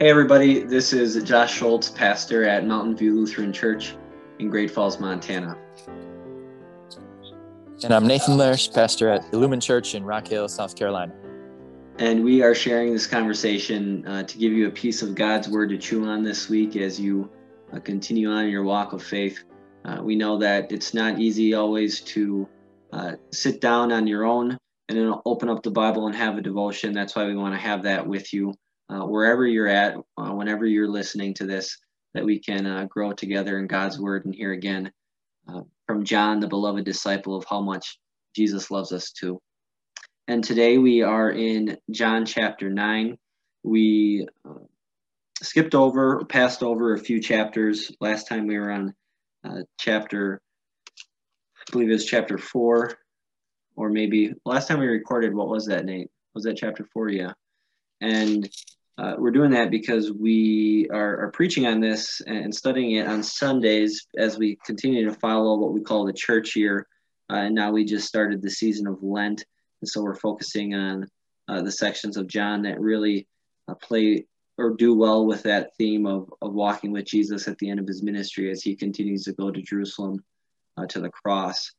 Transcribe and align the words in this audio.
Hey, 0.00 0.10
everybody, 0.10 0.64
this 0.64 0.92
is 0.92 1.22
Josh 1.22 1.54
Schultz, 1.54 1.88
pastor 1.88 2.42
at 2.42 2.66
Mountain 2.66 2.96
View 2.96 3.14
Lutheran 3.14 3.52
Church 3.52 3.94
in 4.40 4.50
Great 4.50 4.68
Falls, 4.72 4.98
Montana. 4.98 5.56
And 7.84 7.94
I'm 7.94 8.04
Nathan 8.04 8.36
Larish, 8.36 8.74
pastor 8.74 9.08
at 9.08 9.22
Illumin 9.30 9.62
Church 9.62 9.94
in 9.94 10.02
Rock 10.02 10.26
Hill, 10.26 10.48
South 10.48 10.74
Carolina. 10.74 11.14
And 12.00 12.24
we 12.24 12.42
are 12.42 12.56
sharing 12.56 12.92
this 12.92 13.06
conversation 13.06 14.04
uh, 14.08 14.24
to 14.24 14.36
give 14.36 14.52
you 14.52 14.66
a 14.66 14.70
piece 14.70 15.00
of 15.00 15.14
God's 15.14 15.48
word 15.48 15.68
to 15.68 15.78
chew 15.78 16.04
on 16.06 16.24
this 16.24 16.48
week 16.48 16.74
as 16.74 16.98
you 16.98 17.30
uh, 17.72 17.78
continue 17.78 18.28
on 18.28 18.48
your 18.48 18.64
walk 18.64 18.94
of 18.94 19.00
faith. 19.00 19.44
Uh, 19.84 20.00
we 20.02 20.16
know 20.16 20.36
that 20.38 20.72
it's 20.72 20.92
not 20.92 21.20
easy 21.20 21.54
always 21.54 22.00
to 22.00 22.48
uh, 22.92 23.12
sit 23.30 23.60
down 23.60 23.92
on 23.92 24.08
your 24.08 24.24
own 24.24 24.58
and 24.88 24.98
then 24.98 25.14
open 25.24 25.48
up 25.48 25.62
the 25.62 25.70
Bible 25.70 26.08
and 26.08 26.16
have 26.16 26.36
a 26.36 26.42
devotion. 26.42 26.92
That's 26.92 27.14
why 27.14 27.26
we 27.26 27.36
want 27.36 27.54
to 27.54 27.60
have 27.60 27.84
that 27.84 28.04
with 28.04 28.32
you 28.32 28.54
uh, 28.88 29.04
wherever 29.06 29.46
you're 29.46 29.68
at, 29.68 29.96
uh, 30.16 30.30
whenever 30.30 30.66
you're 30.66 30.88
listening 30.88 31.34
to 31.34 31.46
this, 31.46 31.78
that 32.14 32.24
we 32.24 32.38
can 32.38 32.66
uh, 32.66 32.84
grow 32.84 33.12
together 33.12 33.58
in 33.58 33.66
God's 33.66 33.98
word 33.98 34.24
and 34.24 34.34
hear 34.34 34.52
again 34.52 34.92
uh, 35.48 35.62
from 35.86 36.04
John, 36.04 36.40
the 36.40 36.48
beloved 36.48 36.84
disciple, 36.84 37.36
of 37.36 37.44
how 37.48 37.60
much 37.60 37.98
Jesus 38.34 38.70
loves 38.70 38.92
us 38.92 39.10
too. 39.10 39.40
And 40.28 40.42
today 40.42 40.78
we 40.78 41.02
are 41.02 41.30
in 41.30 41.76
John 41.90 42.24
chapter 42.24 42.70
9. 42.70 43.18
We 43.62 44.26
uh, 44.48 44.54
skipped 45.42 45.74
over, 45.74 46.24
passed 46.24 46.62
over 46.62 46.94
a 46.94 46.98
few 46.98 47.20
chapters. 47.20 47.90
Last 48.00 48.28
time 48.28 48.46
we 48.46 48.58
were 48.58 48.70
on 48.70 48.94
chapter, 49.78 50.40
I 50.98 51.72
believe 51.72 51.90
it 51.90 51.92
was 51.92 52.06
chapter 52.06 52.38
4, 52.38 52.92
or 53.76 53.88
maybe 53.90 54.32
last 54.44 54.68
time 54.68 54.78
we 54.78 54.86
recorded, 54.86 55.34
what 55.34 55.48
was 55.48 55.66
that, 55.66 55.84
Nate? 55.84 56.10
Was 56.34 56.44
that 56.44 56.56
chapter 56.56 56.86
4? 56.92 57.10
Yeah. 57.10 57.32
And 58.00 58.48
uh, 58.96 59.14
we're 59.18 59.32
doing 59.32 59.50
that 59.50 59.70
because 59.70 60.12
we 60.12 60.88
are, 60.92 61.24
are, 61.24 61.30
preaching 61.32 61.66
on 61.66 61.80
this 61.80 62.20
and 62.28 62.54
studying 62.54 62.92
it 62.92 63.08
on 63.08 63.24
Sundays 63.24 64.06
as 64.16 64.38
we 64.38 64.56
continue 64.64 65.04
to 65.04 65.14
follow 65.14 65.56
what 65.58 65.72
we 65.72 65.80
call 65.80 66.04
the 66.04 66.12
church 66.12 66.54
year. 66.54 66.86
Uh, 67.28 67.36
and 67.36 67.54
now 67.54 67.72
we 67.72 67.84
just 67.84 68.06
started 68.06 68.40
the 68.40 68.50
season 68.50 68.86
of 68.86 69.02
Lent. 69.02 69.44
And 69.80 69.88
so 69.88 70.00
we're 70.00 70.14
focusing 70.14 70.74
on 70.74 71.08
uh, 71.48 71.62
the 71.62 71.72
sections 71.72 72.16
of 72.16 72.28
John 72.28 72.62
that 72.62 72.80
really 72.80 73.26
uh, 73.66 73.74
play 73.74 74.26
or 74.58 74.70
do 74.70 74.94
well 74.94 75.26
with 75.26 75.42
that 75.42 75.74
theme 75.76 76.06
of, 76.06 76.32
of 76.40 76.52
walking 76.52 76.92
with 76.92 77.06
Jesus 77.06 77.48
at 77.48 77.58
the 77.58 77.68
end 77.68 77.80
of 77.80 77.88
his 77.88 78.02
ministry 78.02 78.50
as 78.52 78.62
he 78.62 78.76
continues 78.76 79.24
to 79.24 79.32
go 79.32 79.50
to 79.50 79.60
Jerusalem 79.60 80.22
uh, 80.76 80.86
to 80.86 81.00
the 81.00 81.10
cross. 81.10 81.72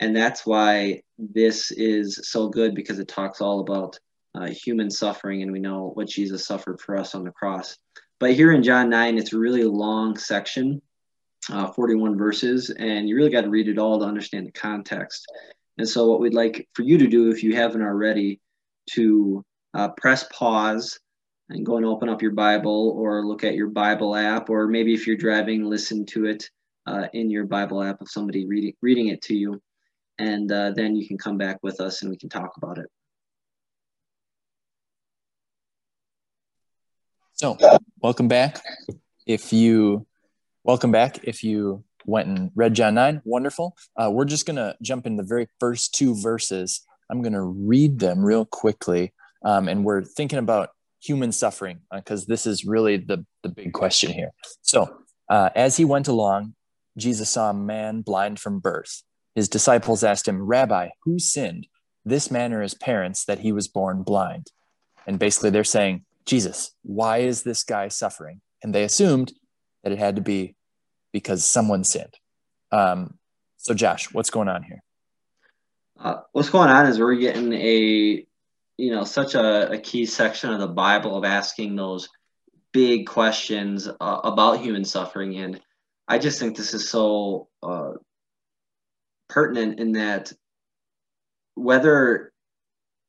And 0.00 0.16
that's 0.16 0.46
why 0.46 1.02
this 1.18 1.70
is 1.70 2.18
so 2.24 2.48
good 2.48 2.74
because 2.74 2.98
it 2.98 3.08
talks 3.08 3.42
all 3.42 3.60
about 3.60 3.98
uh, 4.34 4.46
human 4.46 4.90
suffering, 4.90 5.42
and 5.42 5.52
we 5.52 5.58
know 5.58 5.90
what 5.94 6.08
Jesus 6.08 6.46
suffered 6.46 6.80
for 6.80 6.96
us 6.96 7.14
on 7.14 7.24
the 7.24 7.30
cross. 7.30 7.76
But 8.18 8.34
here 8.34 8.52
in 8.52 8.62
John 8.62 8.88
9, 8.88 9.18
it's 9.18 9.32
a 9.32 9.38
really 9.38 9.64
long 9.64 10.16
section, 10.16 10.80
uh, 11.50 11.72
41 11.72 12.16
verses, 12.16 12.70
and 12.70 13.08
you 13.08 13.16
really 13.16 13.30
got 13.30 13.42
to 13.42 13.50
read 13.50 13.68
it 13.68 13.78
all 13.78 13.98
to 13.98 14.06
understand 14.06 14.46
the 14.46 14.52
context. 14.52 15.26
And 15.78 15.88
so, 15.88 16.06
what 16.08 16.20
we'd 16.20 16.34
like 16.34 16.68
for 16.74 16.82
you 16.82 16.98
to 16.98 17.06
do, 17.06 17.30
if 17.30 17.42
you 17.42 17.56
haven't 17.56 17.82
already, 17.82 18.40
to 18.92 19.44
uh, 19.74 19.88
press 19.96 20.24
pause 20.32 20.98
and 21.48 21.66
go 21.66 21.76
and 21.76 21.86
open 21.86 22.08
up 22.08 22.22
your 22.22 22.32
Bible 22.32 22.94
or 22.96 23.26
look 23.26 23.44
at 23.44 23.54
your 23.54 23.68
Bible 23.68 24.14
app, 24.14 24.50
or 24.50 24.66
maybe 24.66 24.94
if 24.94 25.06
you're 25.06 25.16
driving, 25.16 25.64
listen 25.64 26.06
to 26.06 26.26
it 26.26 26.48
uh, 26.86 27.06
in 27.12 27.30
your 27.30 27.44
Bible 27.44 27.82
app 27.82 28.00
of 28.00 28.10
somebody 28.10 28.46
reading, 28.46 28.74
reading 28.80 29.08
it 29.08 29.22
to 29.22 29.34
you. 29.34 29.60
And 30.18 30.50
uh, 30.52 30.72
then 30.72 30.94
you 30.94 31.06
can 31.06 31.18
come 31.18 31.38
back 31.38 31.58
with 31.62 31.80
us 31.80 32.02
and 32.02 32.10
we 32.10 32.16
can 32.16 32.28
talk 32.28 32.52
about 32.56 32.78
it. 32.78 32.86
So, 37.42 37.58
welcome 38.00 38.28
back. 38.28 38.62
If 39.26 39.52
you 39.52 40.06
welcome 40.62 40.92
back, 40.92 41.18
if 41.24 41.42
you 41.42 41.82
went 42.06 42.28
and 42.28 42.52
read 42.54 42.74
John 42.74 42.94
9, 42.94 43.22
wonderful. 43.24 43.76
Uh, 43.96 44.12
we're 44.12 44.26
just 44.26 44.46
going 44.46 44.58
to 44.58 44.76
jump 44.80 45.06
in 45.06 45.16
the 45.16 45.24
very 45.24 45.48
first 45.58 45.92
two 45.92 46.14
verses. 46.14 46.86
I'm 47.10 47.20
going 47.20 47.32
to 47.32 47.42
read 47.42 47.98
them 47.98 48.24
real 48.24 48.44
quickly. 48.44 49.12
Um, 49.44 49.66
and 49.66 49.84
we're 49.84 50.04
thinking 50.04 50.38
about 50.38 50.68
human 51.02 51.32
suffering 51.32 51.80
because 51.92 52.22
uh, 52.22 52.26
this 52.28 52.46
is 52.46 52.64
really 52.64 52.96
the, 52.96 53.26
the 53.42 53.48
big 53.48 53.72
question 53.72 54.12
here. 54.12 54.30
So, 54.60 54.98
uh, 55.28 55.50
as 55.56 55.76
he 55.76 55.84
went 55.84 56.06
along, 56.06 56.54
Jesus 56.96 57.28
saw 57.28 57.50
a 57.50 57.54
man 57.54 58.02
blind 58.02 58.38
from 58.38 58.60
birth. 58.60 59.02
His 59.34 59.48
disciples 59.48 60.04
asked 60.04 60.28
him, 60.28 60.42
Rabbi, 60.42 60.90
who 61.02 61.18
sinned, 61.18 61.66
this 62.04 62.30
man 62.30 62.52
or 62.52 62.62
his 62.62 62.74
parents, 62.74 63.24
that 63.24 63.40
he 63.40 63.50
was 63.50 63.66
born 63.66 64.04
blind? 64.04 64.52
And 65.08 65.18
basically, 65.18 65.50
they're 65.50 65.64
saying, 65.64 66.04
Jesus, 66.26 66.72
why 66.82 67.18
is 67.18 67.42
this 67.42 67.64
guy 67.64 67.88
suffering? 67.88 68.40
And 68.62 68.74
they 68.74 68.84
assumed 68.84 69.32
that 69.82 69.92
it 69.92 69.98
had 69.98 70.16
to 70.16 70.22
be 70.22 70.54
because 71.12 71.44
someone 71.44 71.84
sinned. 71.84 72.14
Um, 72.70 73.18
so, 73.56 73.74
Josh, 73.74 74.12
what's 74.12 74.30
going 74.30 74.48
on 74.48 74.62
here? 74.62 74.82
Uh, 75.98 76.20
what's 76.32 76.50
going 76.50 76.68
on 76.68 76.86
is 76.86 76.98
we're 76.98 77.14
getting 77.14 77.52
a, 77.52 78.26
you 78.76 78.90
know, 78.90 79.04
such 79.04 79.34
a, 79.34 79.70
a 79.72 79.78
key 79.78 80.06
section 80.06 80.50
of 80.50 80.58
the 80.58 80.68
Bible 80.68 81.16
of 81.16 81.24
asking 81.24 81.76
those 81.76 82.08
big 82.72 83.06
questions 83.06 83.88
uh, 83.88 84.20
about 84.24 84.60
human 84.60 84.84
suffering. 84.84 85.36
And 85.36 85.60
I 86.08 86.18
just 86.18 86.38
think 86.38 86.56
this 86.56 86.74
is 86.74 86.88
so 86.88 87.48
uh, 87.62 87.92
pertinent 89.28 89.78
in 89.78 89.92
that 89.92 90.32
whether 91.54 92.32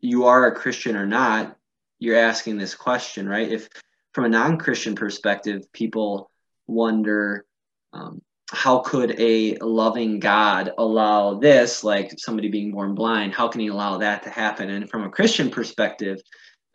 you 0.01 0.25
are 0.25 0.45
a 0.47 0.55
Christian 0.55 0.95
or 0.95 1.05
not, 1.05 1.57
you're 2.03 2.17
asking 2.17 2.57
this 2.57 2.75
question, 2.75 3.29
right? 3.29 3.49
If 3.49 3.69
from 4.13 4.25
a 4.25 4.29
non-Christian 4.29 4.93
perspective, 4.93 5.71
people 5.71 6.29
wonder 6.67 7.45
um, 7.93 8.21
how 8.51 8.79
could 8.79 9.15
a 9.17 9.55
loving 9.59 10.19
God 10.19 10.71
allow 10.77 11.35
this, 11.35 11.81
like 11.81 12.13
somebody 12.19 12.49
being 12.49 12.71
born 12.71 12.93
blind, 12.93 13.33
how 13.33 13.47
can 13.47 13.61
he 13.61 13.67
allow 13.67 13.99
that 13.99 14.23
to 14.23 14.29
happen? 14.29 14.69
And 14.69 14.89
from 14.89 15.03
a 15.03 15.09
Christian 15.09 15.49
perspective, 15.49 16.19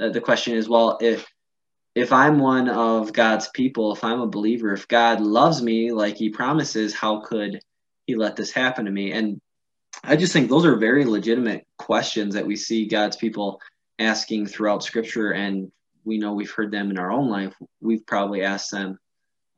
uh, 0.00 0.08
the 0.08 0.20
question 0.20 0.54
is, 0.54 0.66
well, 0.66 0.96
if 1.00 1.26
if 1.94 2.12
I'm 2.12 2.38
one 2.38 2.68
of 2.68 3.12
God's 3.12 3.48
people, 3.48 3.92
if 3.92 4.04
I'm 4.04 4.20
a 4.20 4.26
believer, 4.26 4.72
if 4.72 4.88
God 4.88 5.20
loves 5.20 5.60
me 5.60 5.92
like 5.92 6.16
he 6.16 6.30
promises, 6.30 6.94
how 6.94 7.20
could 7.20 7.60
he 8.06 8.14
let 8.14 8.36
this 8.36 8.52
happen 8.52 8.86
to 8.86 8.90
me? 8.90 9.12
And 9.12 9.40
I 10.04 10.16
just 10.16 10.32
think 10.32 10.48
those 10.48 10.64
are 10.64 10.76
very 10.76 11.04
legitimate 11.04 11.66
questions 11.76 12.34
that 12.34 12.46
we 12.46 12.56
see 12.56 12.86
God's 12.86 13.16
people 13.16 13.60
asking 13.98 14.46
throughout 14.46 14.82
scripture 14.82 15.32
and 15.32 15.70
we 16.04 16.18
know 16.18 16.32
we've 16.32 16.50
heard 16.50 16.70
them 16.70 16.90
in 16.90 16.98
our 16.98 17.10
own 17.10 17.28
life 17.28 17.54
we've 17.80 18.06
probably 18.06 18.42
asked 18.42 18.70
them 18.70 18.98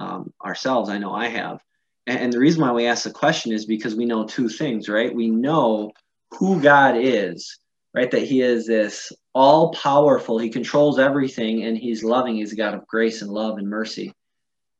um, 0.00 0.32
ourselves. 0.44 0.88
I 0.88 0.98
know 0.98 1.12
i 1.12 1.28
have. 1.28 1.60
And, 2.06 2.18
and 2.18 2.32
the 2.32 2.38
reason 2.38 2.62
why 2.62 2.72
we 2.72 2.86
ask 2.86 3.04
the 3.04 3.10
question 3.10 3.52
is 3.52 3.66
because 3.66 3.94
we 3.94 4.06
know 4.06 4.24
two 4.24 4.48
things 4.48 4.88
right? 4.88 5.14
We 5.14 5.30
know 5.30 5.92
who 6.32 6.60
god 6.60 6.96
is 6.96 7.58
right? 7.94 8.10
That 8.10 8.22
he 8.22 8.40
is 8.40 8.66
this 8.66 9.12
all 9.34 9.72
powerful 9.72 10.38
he 10.38 10.50
controls 10.50 10.98
everything 10.98 11.64
and 11.64 11.76
he's 11.76 12.02
loving 12.02 12.36
he's 12.36 12.52
a 12.52 12.56
god 12.56 12.74
of 12.74 12.86
grace 12.86 13.22
and 13.22 13.30
love 13.30 13.58
and 13.58 13.68
mercy. 13.68 14.12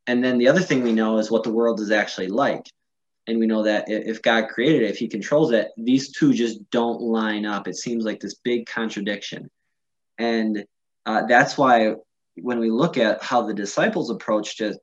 And 0.06 0.24
then 0.24 0.38
the 0.38 0.48
other 0.48 0.60
thing 0.60 0.82
we 0.82 0.92
know 0.92 1.18
is 1.18 1.30
what 1.30 1.44
the 1.44 1.52
world 1.52 1.80
is 1.80 1.90
actually 1.90 2.28
like 2.28 2.64
and 3.26 3.38
we 3.38 3.46
know 3.46 3.62
that 3.62 3.84
if 3.88 4.22
God 4.22 4.48
created 4.48 4.82
it, 4.82 4.90
if 4.90 4.98
He 4.98 5.08
controls 5.08 5.52
it, 5.52 5.68
these 5.76 6.12
two 6.12 6.32
just 6.32 6.70
don't 6.70 7.00
line 7.00 7.46
up. 7.46 7.68
It 7.68 7.76
seems 7.76 8.04
like 8.04 8.20
this 8.20 8.34
big 8.34 8.66
contradiction, 8.66 9.50
and 10.18 10.64
uh, 11.06 11.26
that's 11.26 11.56
why 11.56 11.94
when 12.36 12.58
we 12.58 12.70
look 12.70 12.96
at 12.96 13.22
how 13.22 13.42
the 13.42 13.54
disciples 13.54 14.10
approached 14.10 14.60
it, 14.60 14.76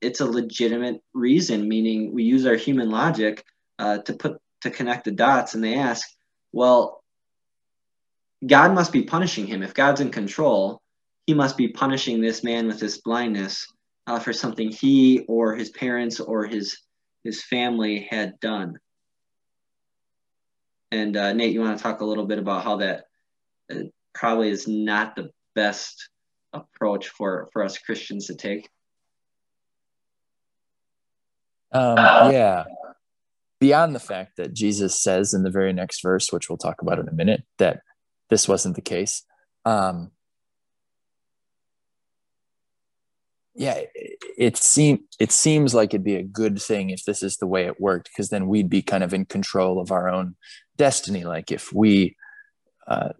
it's 0.00 0.20
a 0.20 0.26
legitimate 0.26 1.02
reason. 1.14 1.68
Meaning, 1.68 2.12
we 2.14 2.24
use 2.24 2.46
our 2.46 2.56
human 2.56 2.90
logic 2.90 3.44
uh, 3.78 3.98
to 3.98 4.12
put 4.14 4.38
to 4.62 4.70
connect 4.70 5.04
the 5.04 5.12
dots, 5.12 5.54
and 5.54 5.62
they 5.62 5.76
ask, 5.76 6.08
well, 6.52 7.02
God 8.46 8.74
must 8.74 8.92
be 8.92 9.02
punishing 9.02 9.46
him. 9.46 9.62
If 9.62 9.74
God's 9.74 10.00
in 10.00 10.10
control, 10.10 10.80
He 11.26 11.34
must 11.34 11.56
be 11.56 11.68
punishing 11.68 12.20
this 12.20 12.42
man 12.42 12.66
with 12.66 12.80
this 12.80 12.98
blindness 12.98 13.66
uh, 14.08 14.18
for 14.18 14.32
something 14.32 14.70
he 14.70 15.24
or 15.28 15.54
his 15.54 15.70
parents 15.70 16.18
or 16.18 16.46
his 16.46 16.78
his 17.24 17.42
family 17.44 18.06
had 18.10 18.38
done. 18.40 18.78
And 20.90 21.16
uh, 21.16 21.32
Nate, 21.32 21.52
you 21.52 21.60
want 21.60 21.76
to 21.76 21.82
talk 21.82 22.00
a 22.00 22.04
little 22.04 22.26
bit 22.26 22.38
about 22.38 22.64
how 22.64 22.76
that 22.76 23.04
uh, 23.70 23.82
probably 24.14 24.50
is 24.50 24.66
not 24.66 25.16
the 25.16 25.30
best 25.54 26.08
approach 26.52 27.08
for 27.08 27.48
for 27.52 27.62
us 27.62 27.78
Christians 27.78 28.26
to 28.26 28.34
take? 28.34 28.68
Um, 31.72 31.96
yeah. 32.32 32.64
Beyond 33.60 33.94
the 33.94 34.00
fact 34.00 34.36
that 34.36 34.54
Jesus 34.54 35.02
says 35.02 35.34
in 35.34 35.42
the 35.42 35.50
very 35.50 35.72
next 35.72 36.00
verse, 36.00 36.32
which 36.32 36.48
we'll 36.48 36.58
talk 36.58 36.80
about 36.80 36.98
in 36.98 37.08
a 37.08 37.12
minute, 37.12 37.42
that 37.58 37.80
this 38.30 38.46
wasn't 38.48 38.76
the 38.76 38.80
case. 38.80 39.24
Um, 39.64 40.12
yeah, 43.58 43.82
it 44.38 44.56
seem 44.56 45.00
it 45.18 45.32
seems 45.32 45.74
like 45.74 45.92
it'd 45.92 46.04
be 46.04 46.14
a 46.14 46.22
good 46.22 46.62
thing 46.62 46.90
if 46.90 47.04
this 47.04 47.24
is 47.24 47.38
the 47.38 47.46
way 47.46 47.66
it 47.66 47.80
worked, 47.80 48.08
because 48.08 48.28
then 48.28 48.46
we'd 48.46 48.70
be 48.70 48.82
kind 48.82 49.02
of 49.02 49.12
in 49.12 49.24
control 49.24 49.80
of 49.80 49.90
our 49.90 50.08
own 50.08 50.36
destiny. 50.76 51.24
Like 51.24 51.50
if 51.50 51.72
we 51.72 52.16
uh, 52.86 53.10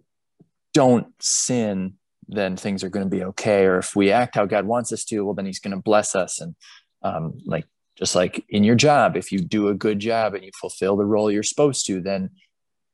don't 0.73 1.07
sin, 1.19 1.95
then 2.29 2.55
things 2.55 2.85
are 2.85 2.89
going 2.89 3.05
to 3.05 3.15
be 3.15 3.23
okay. 3.25 3.65
Or 3.65 3.79
if 3.79 3.97
we 3.97 4.11
act 4.11 4.35
how 4.35 4.45
God 4.45 4.65
wants 4.65 4.93
us 4.93 5.03
to, 5.05 5.25
well, 5.25 5.33
then 5.33 5.45
He's 5.45 5.59
going 5.59 5.75
to 5.75 5.81
bless 5.81 6.15
us. 6.15 6.39
And 6.39 6.55
um, 7.03 7.37
like 7.45 7.65
just 7.97 8.15
like 8.15 8.45
in 8.47 8.63
your 8.63 8.75
job, 8.75 9.17
if 9.17 9.33
you 9.33 9.39
do 9.39 9.67
a 9.67 9.75
good 9.75 9.99
job 9.99 10.35
and 10.35 10.45
you 10.45 10.51
fulfill 10.59 10.95
the 10.95 11.05
role 11.05 11.29
you're 11.29 11.43
supposed 11.43 11.85
to, 11.87 11.99
then 11.99 12.29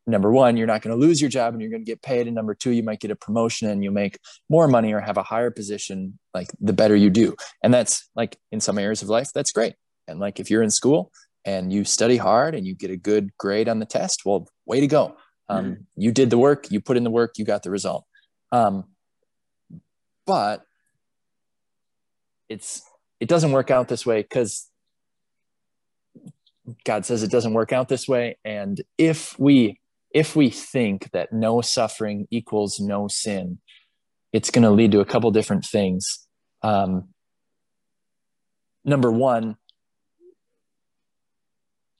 number 0.07 0.31
one, 0.31 0.57
you're 0.57 0.67
not 0.67 0.81
going 0.81 0.97
to 0.97 1.05
lose 1.05 1.19
your 1.19 1.29
job 1.29 1.53
and 1.53 1.61
you're 1.61 1.71
going 1.71 1.83
to 1.83 1.89
get 1.89 2.01
paid. 2.01 2.27
And 2.27 2.35
number 2.35 2.53
two, 2.53 2.71
you 2.71 2.83
might 2.83 2.99
get 2.99 3.11
a 3.11 3.15
promotion 3.15 3.69
and 3.69 3.83
you 3.83 3.91
make 3.91 4.19
more 4.49 4.67
money 4.67 4.93
or 4.93 4.99
have 4.99 5.17
a 5.17 5.23
higher 5.23 5.51
position, 5.51 6.19
like 6.33 6.49
the 6.59 6.73
better 6.73 6.95
you 6.95 7.09
do. 7.09 7.35
And 7.63 7.73
that's 7.73 8.07
like 8.15 8.37
in 8.51 8.59
some 8.61 8.77
areas 8.77 9.01
of 9.01 9.09
life, 9.09 9.29
that's 9.33 9.51
great. 9.51 9.73
And 10.07 10.19
like 10.19 10.39
if 10.39 10.49
you're 10.49 10.63
in 10.63 10.69
school 10.69 11.11
and 11.43 11.73
you 11.73 11.83
study 11.83 12.17
hard 12.17 12.55
and 12.55 12.65
you 12.67 12.75
get 12.75 12.91
a 12.91 12.97
good 12.97 13.35
grade 13.37 13.67
on 13.67 13.79
the 13.79 13.85
test, 13.85 14.21
well, 14.25 14.47
way 14.65 14.79
to 14.79 14.87
go. 14.87 15.17
Um, 15.49 15.65
mm-hmm. 15.65 15.81
You 15.97 16.11
did 16.11 16.29
the 16.29 16.37
work, 16.37 16.71
you 16.71 16.81
put 16.81 16.97
in 16.97 17.03
the 17.03 17.11
work, 17.11 17.37
you 17.37 17.45
got 17.45 17.63
the 17.63 17.71
result. 17.71 18.05
Um, 18.51 18.85
but 20.25 20.63
it's 22.49 22.81
it 23.19 23.27
doesn't 23.27 23.51
work 23.51 23.71
out 23.71 23.87
this 23.87 24.05
way 24.05 24.21
because 24.21 24.69
God 26.83 27.05
says 27.05 27.23
it 27.23 27.31
doesn't 27.31 27.53
work 27.53 27.71
out 27.71 27.87
this 27.87 28.07
way. 28.07 28.37
And 28.43 28.81
if 28.97 29.37
we 29.39 29.79
if 30.15 30.33
we 30.33 30.49
think 30.49 31.11
that 31.11 31.33
no 31.33 31.59
suffering 31.59 32.25
equals 32.31 32.79
no 32.79 33.09
sin, 33.09 33.59
it's 34.31 34.49
going 34.49 34.63
to 34.63 34.71
lead 34.71 34.93
to 34.93 35.01
a 35.01 35.05
couple 35.05 35.29
different 35.29 35.65
things. 35.65 36.25
Um, 36.61 37.09
number 38.85 39.11
one, 39.11 39.57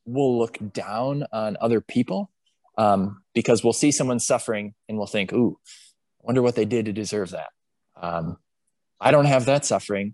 we'll 0.05 0.37
look 0.37 0.57
down 0.71 1.25
on 1.33 1.57
other 1.59 1.81
people 1.81 2.31
um, 2.77 3.21
because 3.33 3.65
we'll 3.65 3.73
see 3.73 3.91
someone 3.91 4.19
suffering 4.19 4.75
and 4.87 4.97
we'll 4.97 5.07
think, 5.07 5.33
"Ooh, 5.33 5.59
I 6.21 6.27
wonder 6.27 6.41
what 6.41 6.55
they 6.55 6.65
did 6.65 6.85
to 6.85 6.93
deserve 6.93 7.31
that." 7.31 7.49
Um, 8.01 8.37
I 8.97 9.11
don't 9.11 9.25
have 9.25 9.45
that 9.45 9.65
suffering, 9.65 10.13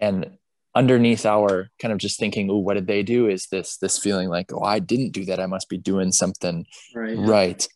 and 0.00 0.38
underneath 0.74 1.26
our 1.26 1.68
kind 1.80 1.92
of 1.92 1.98
just 1.98 2.18
thinking, 2.18 2.50
oh, 2.50 2.58
what 2.58 2.74
did 2.74 2.86
they 2.86 3.02
do? 3.02 3.28
Is 3.28 3.46
this 3.46 3.76
this 3.76 3.98
feeling 3.98 4.28
like, 4.28 4.52
oh, 4.52 4.62
I 4.62 4.78
didn't 4.78 5.12
do 5.12 5.24
that. 5.26 5.40
I 5.40 5.46
must 5.46 5.68
be 5.68 5.78
doing 5.78 6.12
something 6.12 6.64
right. 6.94 7.18
right. 7.18 7.68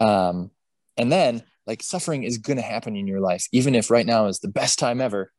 Um, 0.00 0.50
and 0.96 1.10
then 1.12 1.42
like 1.66 1.82
suffering 1.82 2.24
is 2.24 2.38
gonna 2.38 2.62
happen 2.62 2.96
in 2.96 3.06
your 3.06 3.20
life, 3.20 3.46
even 3.52 3.74
if 3.74 3.90
right 3.90 4.06
now 4.06 4.26
is 4.26 4.40
the 4.40 4.48
best 4.48 4.78
time 4.78 5.00
ever, 5.00 5.32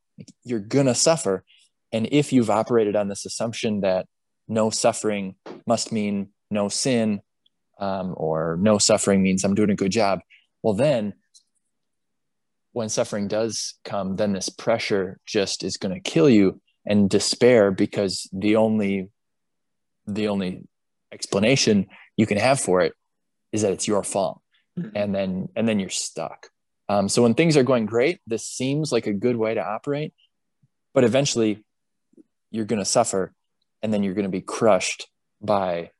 you're 0.43 0.59
gonna 0.59 0.95
suffer. 0.95 1.43
And 1.91 2.07
if 2.11 2.31
you've 2.31 2.49
operated 2.49 2.95
on 2.95 3.09
this 3.09 3.25
assumption 3.25 3.81
that 3.81 4.05
no 4.47 4.69
suffering 4.69 5.35
must 5.67 5.91
mean 5.91 6.29
no 6.49 6.69
sin, 6.69 7.21
um, 7.79 8.13
or 8.15 8.57
no 8.61 8.77
suffering 8.77 9.21
means 9.21 9.43
I'm 9.43 9.55
doing 9.55 9.71
a 9.71 9.75
good 9.75 9.91
job, 9.91 10.19
well 10.63 10.73
then 10.73 11.15
when 12.73 12.87
suffering 12.87 13.27
does 13.27 13.75
come, 13.83 14.15
then 14.15 14.31
this 14.31 14.49
pressure 14.49 15.19
just 15.25 15.63
is 15.63 15.75
going 15.75 15.93
to 15.93 15.99
kill 15.99 16.29
you 16.29 16.61
and 16.85 17.09
despair 17.09 17.71
because 17.71 18.29
the 18.33 18.55
only 18.55 19.09
the 20.07 20.27
only 20.27 20.63
explanation 21.11 21.87
you 22.17 22.25
can 22.25 22.37
have 22.37 22.59
for 22.59 22.81
it 22.81 22.93
is 23.51 23.61
that 23.61 23.71
it's 23.71 23.87
your 23.87 24.03
fault. 24.03 24.41
Mm-hmm. 24.79 24.95
and 24.95 25.13
then 25.13 25.49
and 25.57 25.67
then 25.67 25.81
you're 25.81 25.89
stuck. 25.89 26.47
Um, 26.87 27.09
so 27.09 27.23
when 27.23 27.33
things 27.33 27.57
are 27.57 27.63
going 27.63 27.85
great 27.85 28.19
this 28.25 28.45
seems 28.45 28.91
like 28.91 29.05
a 29.05 29.13
good 29.13 29.35
way 29.35 29.53
to 29.53 29.61
operate 29.61 30.13
but 30.93 31.03
eventually 31.03 31.63
you're 32.51 32.65
going 32.65 32.79
to 32.79 32.85
suffer 32.85 33.33
and 33.81 33.93
then 33.93 34.01
you're 34.01 34.13
going 34.13 34.25
to 34.25 34.29
be 34.29 34.41
crushed 34.41 35.09
by 35.41 35.91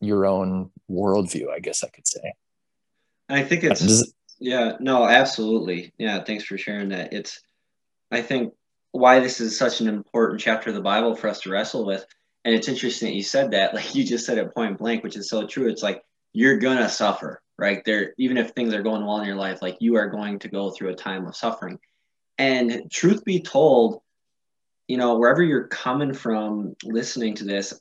your 0.00 0.26
own 0.26 0.70
worldview 0.90 1.50
i 1.50 1.60
guess 1.60 1.84
i 1.84 1.88
could 1.88 2.06
say. 2.06 2.32
I 3.28 3.42
think 3.44 3.62
it's 3.62 4.12
yeah 4.40 4.72
no 4.80 5.04
absolutely. 5.04 5.92
Yeah 5.96 6.24
thanks 6.24 6.44
for 6.44 6.58
sharing 6.58 6.88
that. 6.88 7.12
It's 7.12 7.40
i 8.10 8.22
think 8.22 8.54
why 8.92 9.20
this 9.20 9.40
is 9.40 9.56
such 9.56 9.80
an 9.80 9.88
important 9.88 10.40
chapter 10.40 10.70
of 10.70 10.76
the 10.76 10.82
Bible 10.82 11.14
for 11.14 11.28
us 11.28 11.40
to 11.40 11.50
wrestle 11.50 11.86
with. 11.86 12.04
And 12.44 12.54
it's 12.54 12.68
interesting 12.68 13.08
that 13.08 13.14
you 13.14 13.22
said 13.22 13.52
that, 13.52 13.74
like 13.74 13.94
you 13.94 14.04
just 14.04 14.26
said 14.26 14.38
it 14.38 14.54
point 14.54 14.78
blank, 14.78 15.02
which 15.02 15.16
is 15.16 15.28
so 15.28 15.46
true. 15.46 15.68
It's 15.68 15.82
like 15.82 16.02
you're 16.32 16.58
gonna 16.58 16.88
suffer, 16.88 17.40
right? 17.58 17.84
There, 17.84 18.14
even 18.18 18.36
if 18.36 18.50
things 18.50 18.74
are 18.74 18.82
going 18.82 19.04
well 19.04 19.20
in 19.20 19.26
your 19.26 19.36
life, 19.36 19.62
like 19.62 19.76
you 19.80 19.96
are 19.96 20.08
going 20.08 20.38
to 20.40 20.48
go 20.48 20.70
through 20.70 20.90
a 20.90 20.94
time 20.94 21.26
of 21.26 21.36
suffering. 21.36 21.78
And 22.38 22.90
truth 22.90 23.24
be 23.24 23.40
told, 23.40 24.00
you 24.88 24.96
know, 24.96 25.18
wherever 25.18 25.42
you're 25.42 25.68
coming 25.68 26.14
from 26.14 26.74
listening 26.84 27.34
to 27.36 27.44
this, 27.44 27.78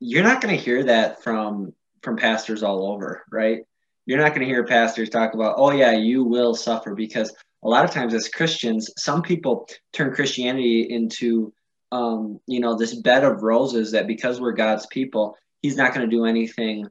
you're 0.00 0.24
not 0.24 0.40
gonna 0.40 0.54
hear 0.54 0.84
that 0.84 1.22
from 1.22 1.74
from 2.02 2.16
pastors 2.16 2.62
all 2.62 2.90
over, 2.92 3.24
right? 3.30 3.60
You're 4.06 4.18
not 4.18 4.34
gonna 4.34 4.46
hear 4.46 4.64
pastors 4.64 5.10
talk 5.10 5.34
about, 5.34 5.56
oh 5.58 5.70
yeah, 5.70 5.92
you 5.92 6.24
will 6.24 6.54
suffer 6.54 6.94
because 6.94 7.32
a 7.62 7.68
lot 7.68 7.84
of 7.84 7.90
times 7.90 8.14
as 8.14 8.28
Christians, 8.28 8.90
some 8.96 9.22
people 9.22 9.68
turn 9.92 10.14
Christianity 10.14 10.86
into, 10.88 11.52
um, 11.92 12.40
you 12.46 12.60
know, 12.60 12.76
this 12.76 12.94
bed 12.94 13.24
of 13.24 13.42
roses 13.42 13.92
that 13.92 14.06
because 14.06 14.40
we're 14.40 14.52
God's 14.52 14.86
people, 14.86 15.36
He's 15.62 15.76
not 15.76 15.92
going 15.94 16.08
to 16.08 16.16
do 16.16 16.24
anything 16.24 16.88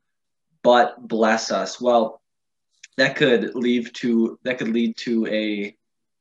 but 0.63 1.07
bless 1.07 1.51
us. 1.51 1.79
Well, 1.79 2.21
that 2.97 3.15
could 3.15 3.55
lead 3.55 3.93
to 3.95 4.39
that 4.43 4.57
could 4.57 4.69
lead 4.69 4.97
to 4.97 5.25
a 5.27 5.75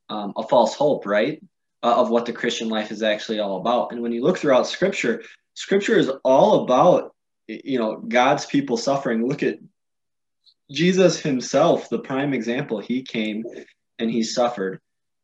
um, 0.09 0.33
a 0.37 0.43
false 0.43 0.75
hope, 0.75 1.07
right? 1.07 1.43
Uh, 1.83 2.01
of 2.01 2.11
what 2.11 2.27
the 2.27 2.33
Christian 2.33 2.69
life 2.69 2.91
is 2.91 3.03
actually 3.03 3.39
all 3.39 3.59
about. 3.59 3.93
And 3.93 4.03
when 4.03 4.13
you 4.13 4.23
look 4.23 4.39
throughout 4.39 4.67
Scripture, 4.67 5.23
Scripture 5.55 5.99
is 5.99 6.11
all 6.25 6.65
about 6.65 7.15
you 7.47 7.79
know 7.79 7.97
God's 7.97 8.47
people 8.47 8.77
suffering. 8.77 9.27
Look 9.27 9.43
at 9.43 9.59
Jesus 10.71 11.21
himself, 11.21 11.89
the 11.89 11.99
prime 11.99 12.35
example. 12.35 12.79
He 12.79 13.03
came 13.03 13.45
and 13.99 14.11
he 14.11 14.23
suffered. 14.23 14.81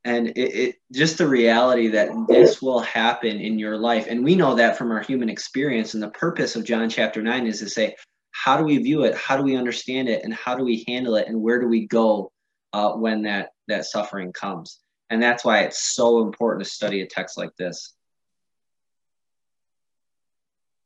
And 0.07 0.29
it, 0.29 0.39
it, 0.39 0.77
just 0.93 1.17
the 1.17 1.27
reality 1.27 1.89
that 1.89 2.11
this 2.29 2.61
will 2.61 2.81
happen 2.81 3.41
in 3.41 3.59
your 3.59 3.79
life 3.79 4.07
and 4.09 4.23
we 4.23 4.35
know 4.35 4.55
that 4.55 4.77
from 4.77 4.93
our 4.93 5.01
human 5.01 5.31
experience 5.31 5.95
and 5.95 6.03
the 6.03 6.11
purpose 6.11 6.57
of 6.57 6.65
john 6.65 6.91
chapter 6.91 7.23
9 7.23 7.47
is 7.47 7.61
to 7.61 7.71
say 7.71 7.97
how 8.35 8.57
do 8.57 8.65
we 8.65 8.79
view 8.79 9.05
it? 9.05 9.15
How 9.15 9.37
do 9.37 9.45
we 9.45 9.57
understand 9.57 10.09
it? 10.09 10.25
And 10.25 10.35
how 10.35 10.57
do 10.57 10.65
we 10.65 10.85
handle 10.89 11.15
it? 11.15 11.29
And 11.29 11.41
where 11.41 11.61
do 11.61 11.69
we 11.69 11.87
go 11.87 12.33
uh, 12.73 12.93
when 12.93 13.23
that 13.23 13.51
that 13.69 13.87
suffering 13.87 14.33
comes? 14.33 14.81
And 15.09 15.23
that's 15.23 15.45
why 15.45 15.61
it's 15.61 15.95
so 15.95 16.21
important 16.21 16.65
to 16.65 16.71
study 16.71 17.01
a 17.01 17.07
text 17.07 17.39
like 17.39 17.55
this. 17.57 17.95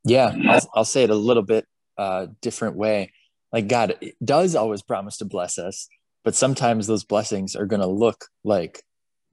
Yeah 0.04 0.34
i'll, 0.48 0.70
I'll 0.74 0.84
say 0.84 1.02
it 1.02 1.10
a 1.10 1.14
little 1.14 1.42
bit 1.42 1.66
uh, 1.96 2.26
different 2.40 2.76
way. 2.76 3.12
Like 3.52 3.66
god 3.66 3.94
does 4.22 4.54
always 4.54 4.82
promise 4.82 5.16
to 5.18 5.24
bless 5.24 5.58
us 5.58 5.88
but 6.24 6.34
sometimes 6.34 6.86
those 6.86 7.04
blessings 7.04 7.56
are 7.56 7.66
going 7.66 7.80
to 7.80 7.86
look 7.86 8.26
like 8.44 8.82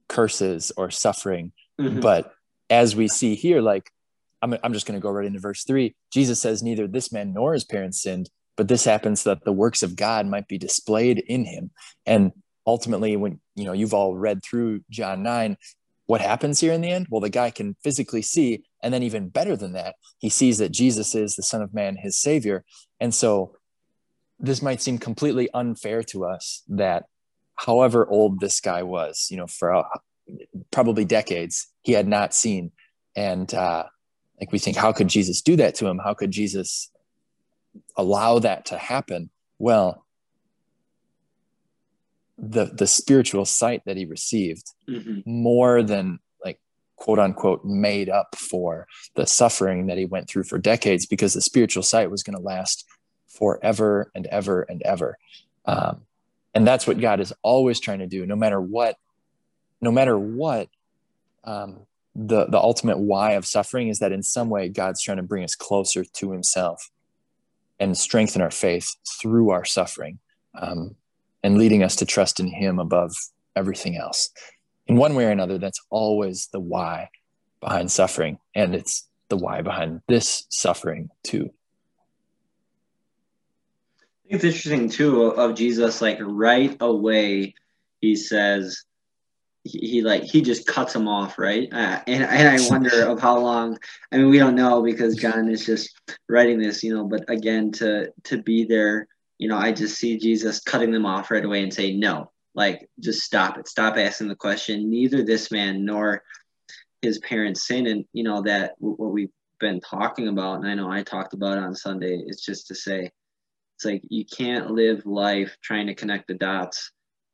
curses 0.08 0.72
or 0.76 0.90
suffering. 0.90 1.52
Mm-hmm. 1.80 2.00
but 2.00 2.32
as 2.70 2.96
we 2.96 3.06
see 3.06 3.34
here 3.34 3.60
like 3.60 3.90
i'm, 4.40 4.56
I'm 4.64 4.72
just 4.72 4.86
going 4.86 4.98
to 4.98 5.02
go 5.02 5.10
right 5.10 5.26
into 5.26 5.40
verse 5.40 5.62
3 5.64 5.94
jesus 6.10 6.40
says 6.40 6.62
neither 6.62 6.86
this 6.86 7.12
man 7.12 7.34
nor 7.34 7.52
his 7.52 7.64
parents 7.64 8.00
sinned 8.00 8.30
but 8.56 8.68
this 8.68 8.84
happens 8.84 9.24
that 9.24 9.44
the 9.44 9.52
works 9.52 9.82
of 9.82 9.96
god 9.96 10.26
might 10.26 10.48
be 10.48 10.58
displayed 10.58 11.18
in 11.18 11.44
him. 11.44 11.70
And 12.04 12.32
ultimately 12.66 13.16
when 13.16 13.40
you 13.54 13.64
know 13.64 13.72
you've 13.72 13.94
all 13.94 14.16
read 14.16 14.42
through 14.42 14.80
john 14.90 15.22
9 15.22 15.56
what 16.06 16.20
happens 16.20 16.60
here 16.60 16.72
in 16.72 16.82
the 16.82 16.90
end? 16.90 17.08
Well 17.10 17.20
the 17.20 17.28
guy 17.28 17.50
can 17.50 17.76
physically 17.82 18.22
see 18.22 18.64
and 18.82 18.94
then 18.94 19.02
even 19.02 19.28
better 19.28 19.56
than 19.56 19.72
that 19.72 19.96
he 20.18 20.28
sees 20.28 20.58
that 20.58 20.72
jesus 20.72 21.14
is 21.14 21.36
the 21.36 21.42
son 21.42 21.62
of 21.62 21.74
man 21.74 21.96
his 21.96 22.18
savior. 22.18 22.64
And 23.00 23.14
so 23.14 23.56
this 24.38 24.62
might 24.62 24.82
seem 24.82 24.98
completely 24.98 25.48
unfair 25.54 26.02
to 26.02 26.24
us 26.24 26.62
that 26.68 27.04
however 27.54 28.06
old 28.06 28.40
this 28.40 28.60
guy 28.60 28.82
was, 28.82 29.28
you 29.30 29.36
know, 29.36 29.46
for 29.46 29.74
uh, 29.74 29.84
probably 30.70 31.04
decades, 31.04 31.68
he 31.82 31.92
had 31.92 32.06
not 32.06 32.34
seen. 32.34 32.72
And 33.14 33.52
uh, 33.54 33.84
like 34.40 34.52
we 34.52 34.58
think, 34.58 34.76
how 34.76 34.92
could 34.92 35.08
Jesus 35.08 35.40
do 35.40 35.56
that 35.56 35.74
to 35.76 35.86
him? 35.86 35.98
How 35.98 36.14
could 36.14 36.30
Jesus 36.30 36.90
allow 37.96 38.38
that 38.40 38.66
to 38.66 38.78
happen? 38.78 39.30
Well, 39.58 40.06
the 42.38 42.66
the 42.66 42.86
spiritual 42.86 43.46
sight 43.46 43.82
that 43.86 43.96
he 43.96 44.04
received 44.04 44.70
mm-hmm. 44.88 45.20
more 45.24 45.82
than 45.82 46.18
like 46.44 46.60
quote 46.96 47.18
unquote 47.18 47.64
made 47.64 48.10
up 48.10 48.36
for 48.36 48.86
the 49.14 49.26
suffering 49.26 49.86
that 49.86 49.96
he 49.96 50.04
went 50.04 50.28
through 50.28 50.44
for 50.44 50.58
decades 50.58 51.06
because 51.06 51.32
the 51.32 51.40
spiritual 51.40 51.82
sight 51.82 52.10
was 52.10 52.22
going 52.22 52.36
to 52.36 52.42
last 52.42 52.84
forever 53.36 54.10
and 54.14 54.26
ever 54.26 54.62
and 54.62 54.82
ever. 54.82 55.18
Um, 55.64 56.02
and 56.54 56.66
that's 56.66 56.86
what 56.86 57.00
God 57.00 57.20
is 57.20 57.34
always 57.42 57.80
trying 57.80 57.98
to 57.98 58.06
do, 58.06 58.24
no 58.24 58.36
matter 58.36 58.60
what, 58.60 58.96
no 59.80 59.90
matter 59.90 60.18
what. 60.18 60.68
Um, 61.44 61.86
the 62.14 62.46
the 62.46 62.58
ultimate 62.58 62.98
why 62.98 63.32
of 63.32 63.44
suffering 63.44 63.88
is 63.88 63.98
that 63.98 64.10
in 64.10 64.22
some 64.22 64.48
way 64.48 64.70
God's 64.70 65.02
trying 65.02 65.18
to 65.18 65.22
bring 65.22 65.44
us 65.44 65.54
closer 65.54 66.02
to 66.02 66.32
Himself 66.32 66.90
and 67.78 67.96
strengthen 67.96 68.40
our 68.40 68.50
faith 68.50 68.96
through 69.20 69.50
our 69.50 69.66
suffering, 69.66 70.18
um, 70.58 70.96
and 71.42 71.58
leading 71.58 71.82
us 71.82 71.94
to 71.96 72.06
trust 72.06 72.40
in 72.40 72.48
Him 72.48 72.78
above 72.78 73.14
everything 73.54 73.98
else. 73.98 74.30
In 74.86 74.96
one 74.96 75.14
way 75.14 75.26
or 75.26 75.30
another, 75.30 75.58
that's 75.58 75.80
always 75.90 76.48
the 76.52 76.60
why 76.60 77.10
behind 77.60 77.90
suffering, 77.90 78.38
and 78.54 78.74
it's 78.74 79.06
the 79.28 79.36
why 79.36 79.60
behind 79.60 80.00
this 80.08 80.46
suffering 80.48 81.10
too 81.22 81.50
it's 84.28 84.44
interesting 84.44 84.88
too 84.88 85.24
of 85.24 85.54
Jesus, 85.54 86.00
like 86.00 86.18
right 86.20 86.76
away, 86.80 87.54
he 88.00 88.16
says, 88.16 88.84
he, 89.64 89.78
he 89.78 90.02
like 90.02 90.22
he 90.22 90.42
just 90.42 90.66
cuts 90.66 90.94
him 90.94 91.08
off, 91.08 91.38
right? 91.38 91.68
Uh, 91.72 92.00
and 92.06 92.24
and 92.24 92.48
I 92.48 92.68
wonder 92.68 93.06
of 93.08 93.20
how 93.20 93.38
long. 93.38 93.78
I 94.12 94.18
mean, 94.18 94.30
we 94.30 94.38
don't 94.38 94.54
know 94.54 94.82
because 94.82 95.16
John 95.16 95.48
is 95.48 95.66
just 95.66 95.90
writing 96.28 96.60
this, 96.60 96.82
you 96.82 96.94
know. 96.94 97.04
But 97.04 97.28
again, 97.28 97.72
to 97.72 98.12
to 98.24 98.42
be 98.42 98.64
there, 98.64 99.08
you 99.38 99.48
know, 99.48 99.56
I 99.56 99.72
just 99.72 99.96
see 99.96 100.18
Jesus 100.18 100.60
cutting 100.60 100.92
them 100.92 101.06
off 101.06 101.30
right 101.30 101.44
away 101.44 101.62
and 101.62 101.72
say, 101.72 101.92
no, 101.96 102.30
like 102.54 102.88
just 103.00 103.20
stop 103.20 103.58
it, 103.58 103.68
stop 103.68 103.96
asking 103.96 104.28
the 104.28 104.36
question. 104.36 104.90
Neither 104.90 105.22
this 105.22 105.50
man 105.50 105.84
nor 105.84 106.22
his 107.02 107.18
parents 107.20 107.66
sin, 107.66 107.86
and 107.86 108.04
you 108.12 108.24
know 108.24 108.42
that 108.42 108.74
what 108.78 109.12
we've 109.12 109.30
been 109.58 109.80
talking 109.80 110.28
about, 110.28 110.58
and 110.58 110.68
I 110.68 110.74
know 110.74 110.90
I 110.90 111.02
talked 111.02 111.34
about 111.34 111.58
on 111.58 111.74
Sunday. 111.74 112.22
It's 112.26 112.44
just 112.44 112.68
to 112.68 112.74
say, 112.74 113.10
it's 113.76 113.84
like 113.84 114.02
you 114.08 114.24
can't 114.24 114.70
live 114.70 115.06
life 115.06 115.56
trying 115.62 115.86
to 115.86 115.94
connect 115.94 116.28
the 116.28 116.34
dots 116.34 116.90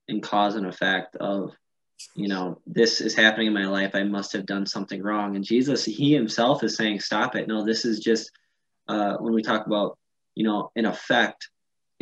and 0.08 0.22
cause 0.22 0.56
and 0.56 0.66
effect 0.66 1.16
of 1.16 1.52
you 2.14 2.28
know, 2.28 2.60
this 2.66 3.00
is 3.00 3.14
happening 3.14 3.46
in 3.46 3.54
my 3.54 3.66
life. 3.66 3.94
I 3.94 4.02
must 4.02 4.32
have 4.32 4.46
done 4.46 4.66
something 4.66 5.02
wrong. 5.02 5.36
And 5.36 5.44
Jesus, 5.44 5.84
he 5.84 6.12
himself 6.12 6.62
is 6.62 6.76
saying, 6.76 7.00
stop 7.00 7.36
it. 7.36 7.48
No, 7.48 7.64
this 7.64 7.84
is 7.84 8.00
just 8.00 8.30
uh, 8.88 9.16
when 9.18 9.32
we 9.32 9.42
talk 9.42 9.66
about, 9.66 9.98
you 10.34 10.44
know, 10.44 10.70
an 10.76 10.86
effect, 10.86 11.48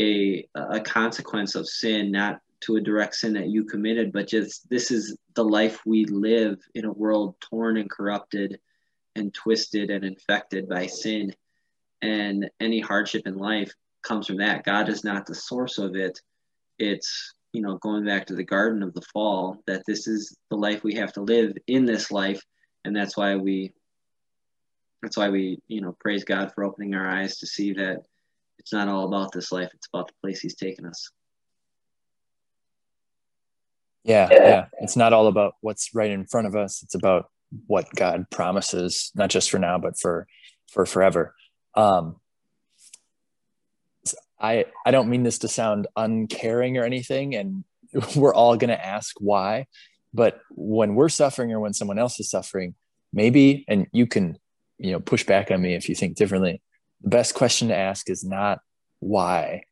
a, 0.00 0.48
a 0.54 0.80
consequence 0.80 1.54
of 1.54 1.68
sin, 1.68 2.10
not 2.10 2.40
to 2.60 2.76
a 2.76 2.80
direct 2.80 3.14
sin 3.14 3.34
that 3.34 3.48
you 3.48 3.64
committed, 3.64 4.12
but 4.12 4.26
just 4.26 4.68
this 4.68 4.90
is 4.90 5.16
the 5.34 5.44
life 5.44 5.80
we 5.86 6.04
live 6.04 6.58
in 6.74 6.84
a 6.84 6.92
world 6.92 7.36
torn 7.40 7.76
and 7.76 7.90
corrupted 7.90 8.58
and 9.16 9.32
twisted 9.32 9.90
and 9.90 10.04
infected 10.04 10.68
by 10.68 10.86
sin. 10.86 11.34
And 12.02 12.50
any 12.58 12.80
hardship 12.80 13.26
in 13.26 13.36
life 13.36 13.72
comes 14.02 14.26
from 14.26 14.38
that. 14.38 14.64
God 14.64 14.88
is 14.88 15.04
not 15.04 15.26
the 15.26 15.34
source 15.34 15.78
of 15.78 15.96
it. 15.96 16.18
It's 16.78 17.34
you 17.52 17.62
know, 17.62 17.78
going 17.78 18.04
back 18.04 18.26
to 18.26 18.34
the 18.34 18.44
garden 18.44 18.82
of 18.82 18.94
the 18.94 19.02
fall, 19.12 19.62
that 19.66 19.82
this 19.86 20.06
is 20.06 20.36
the 20.50 20.56
life 20.56 20.84
we 20.84 20.94
have 20.94 21.12
to 21.14 21.22
live 21.22 21.52
in 21.66 21.84
this 21.84 22.10
life. 22.10 22.40
And 22.84 22.94
that's 22.94 23.16
why 23.16 23.36
we, 23.36 23.72
that's 25.02 25.16
why 25.16 25.30
we, 25.30 25.58
you 25.66 25.80
know, 25.80 25.96
praise 25.98 26.24
God 26.24 26.52
for 26.54 26.64
opening 26.64 26.94
our 26.94 27.08
eyes 27.08 27.38
to 27.38 27.46
see 27.46 27.72
that 27.74 28.02
it's 28.58 28.72
not 28.72 28.88
all 28.88 29.06
about 29.06 29.32
this 29.32 29.50
life. 29.50 29.70
It's 29.74 29.88
about 29.92 30.08
the 30.08 30.14
place 30.22 30.40
he's 30.40 30.54
taken 30.54 30.86
us. 30.86 31.10
Yeah. 34.04 34.28
Yeah. 34.30 34.66
It's 34.80 34.96
not 34.96 35.12
all 35.12 35.26
about 35.26 35.54
what's 35.60 35.94
right 35.94 36.10
in 36.10 36.26
front 36.26 36.46
of 36.46 36.56
us. 36.56 36.82
It's 36.82 36.94
about 36.94 37.30
what 37.66 37.86
God 37.94 38.26
promises, 38.30 39.10
not 39.14 39.30
just 39.30 39.50
for 39.50 39.58
now, 39.58 39.78
but 39.78 39.98
for, 39.98 40.26
for 40.70 40.86
forever. 40.86 41.34
Um, 41.74 42.16
I 44.40 44.66
I 44.86 44.90
don't 44.90 45.10
mean 45.10 45.22
this 45.22 45.38
to 45.38 45.48
sound 45.48 45.86
uncaring 45.96 46.78
or 46.78 46.84
anything, 46.84 47.34
and 47.34 47.64
we're 48.16 48.34
all 48.34 48.56
going 48.56 48.70
to 48.70 48.86
ask 48.86 49.16
why. 49.20 49.66
But 50.12 50.40
when 50.50 50.94
we're 50.94 51.08
suffering 51.08 51.52
or 51.52 51.60
when 51.60 51.72
someone 51.72 51.98
else 51.98 52.18
is 52.18 52.30
suffering, 52.30 52.74
maybe, 53.12 53.64
and 53.68 53.86
you 53.92 54.06
can, 54.06 54.38
you 54.78 54.92
know, 54.92 55.00
push 55.00 55.24
back 55.24 55.50
on 55.50 55.62
me 55.62 55.74
if 55.74 55.88
you 55.88 55.94
think 55.94 56.16
differently. 56.16 56.60
The 57.02 57.10
best 57.10 57.34
question 57.34 57.68
to 57.68 57.76
ask 57.76 58.10
is 58.10 58.24
not 58.24 58.60
why. 58.98 59.64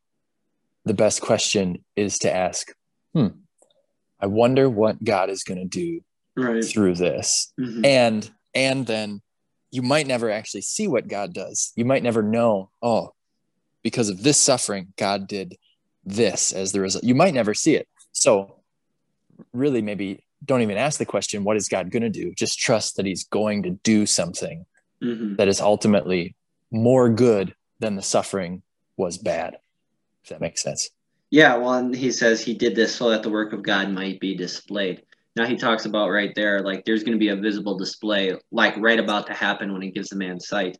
The 0.84 0.94
best 0.94 1.20
question 1.20 1.84
is 1.96 2.18
to 2.20 2.34
ask, 2.34 2.72
hmm, 3.14 3.28
I 4.20 4.26
wonder 4.26 4.70
what 4.70 5.02
God 5.02 5.28
is 5.28 5.42
going 5.42 5.58
to 5.58 5.66
do 5.66 6.00
right. 6.36 6.64
through 6.64 6.94
this. 6.94 7.52
Mm-hmm. 7.60 7.84
And 7.84 8.30
and 8.54 8.86
then 8.86 9.20
you 9.70 9.82
might 9.82 10.06
never 10.06 10.30
actually 10.30 10.62
see 10.62 10.88
what 10.88 11.08
God 11.08 11.34
does. 11.34 11.72
You 11.76 11.84
might 11.84 12.02
never 12.02 12.22
know, 12.22 12.70
oh, 12.82 13.12
because 13.88 14.10
of 14.10 14.22
this 14.22 14.36
suffering, 14.36 14.92
God 14.98 15.26
did 15.26 15.56
this 16.04 16.52
as 16.52 16.72
the 16.72 16.80
result. 16.82 17.04
You 17.04 17.14
might 17.14 17.32
never 17.32 17.54
see 17.54 17.74
it. 17.74 17.88
So, 18.12 18.60
really, 19.54 19.80
maybe 19.80 20.24
don't 20.44 20.60
even 20.60 20.76
ask 20.76 20.98
the 20.98 21.06
question, 21.06 21.42
what 21.42 21.56
is 21.56 21.70
God 21.70 21.90
going 21.90 22.02
to 22.02 22.10
do? 22.10 22.34
Just 22.34 22.58
trust 22.58 22.96
that 22.96 23.06
He's 23.06 23.24
going 23.24 23.62
to 23.62 23.70
do 23.70 24.04
something 24.04 24.66
mm-hmm. 25.02 25.36
that 25.36 25.48
is 25.48 25.62
ultimately 25.62 26.36
more 26.70 27.08
good 27.08 27.54
than 27.80 27.96
the 27.96 28.02
suffering 28.02 28.62
was 28.98 29.16
bad. 29.16 29.56
If 30.22 30.28
that 30.28 30.42
makes 30.42 30.62
sense. 30.62 30.90
Yeah, 31.30 31.56
well, 31.56 31.74
and 31.74 31.94
he 31.94 32.10
says 32.10 32.42
he 32.42 32.54
did 32.54 32.74
this 32.74 32.94
so 32.94 33.08
that 33.08 33.22
the 33.22 33.30
work 33.30 33.54
of 33.54 33.62
God 33.62 33.88
might 33.90 34.20
be 34.20 34.34
displayed. 34.34 35.02
Now 35.34 35.46
he 35.46 35.56
talks 35.56 35.86
about 35.86 36.10
right 36.10 36.34
there, 36.34 36.60
like 36.60 36.84
there's 36.84 37.04
going 37.04 37.16
to 37.16 37.18
be 37.18 37.28
a 37.28 37.36
visible 37.36 37.78
display, 37.78 38.34
like 38.50 38.76
right 38.76 38.98
about 38.98 39.26
to 39.28 39.32
happen 39.32 39.72
when 39.72 39.80
he 39.80 39.90
gives 39.90 40.10
the 40.10 40.16
man 40.16 40.38
sight. 40.40 40.76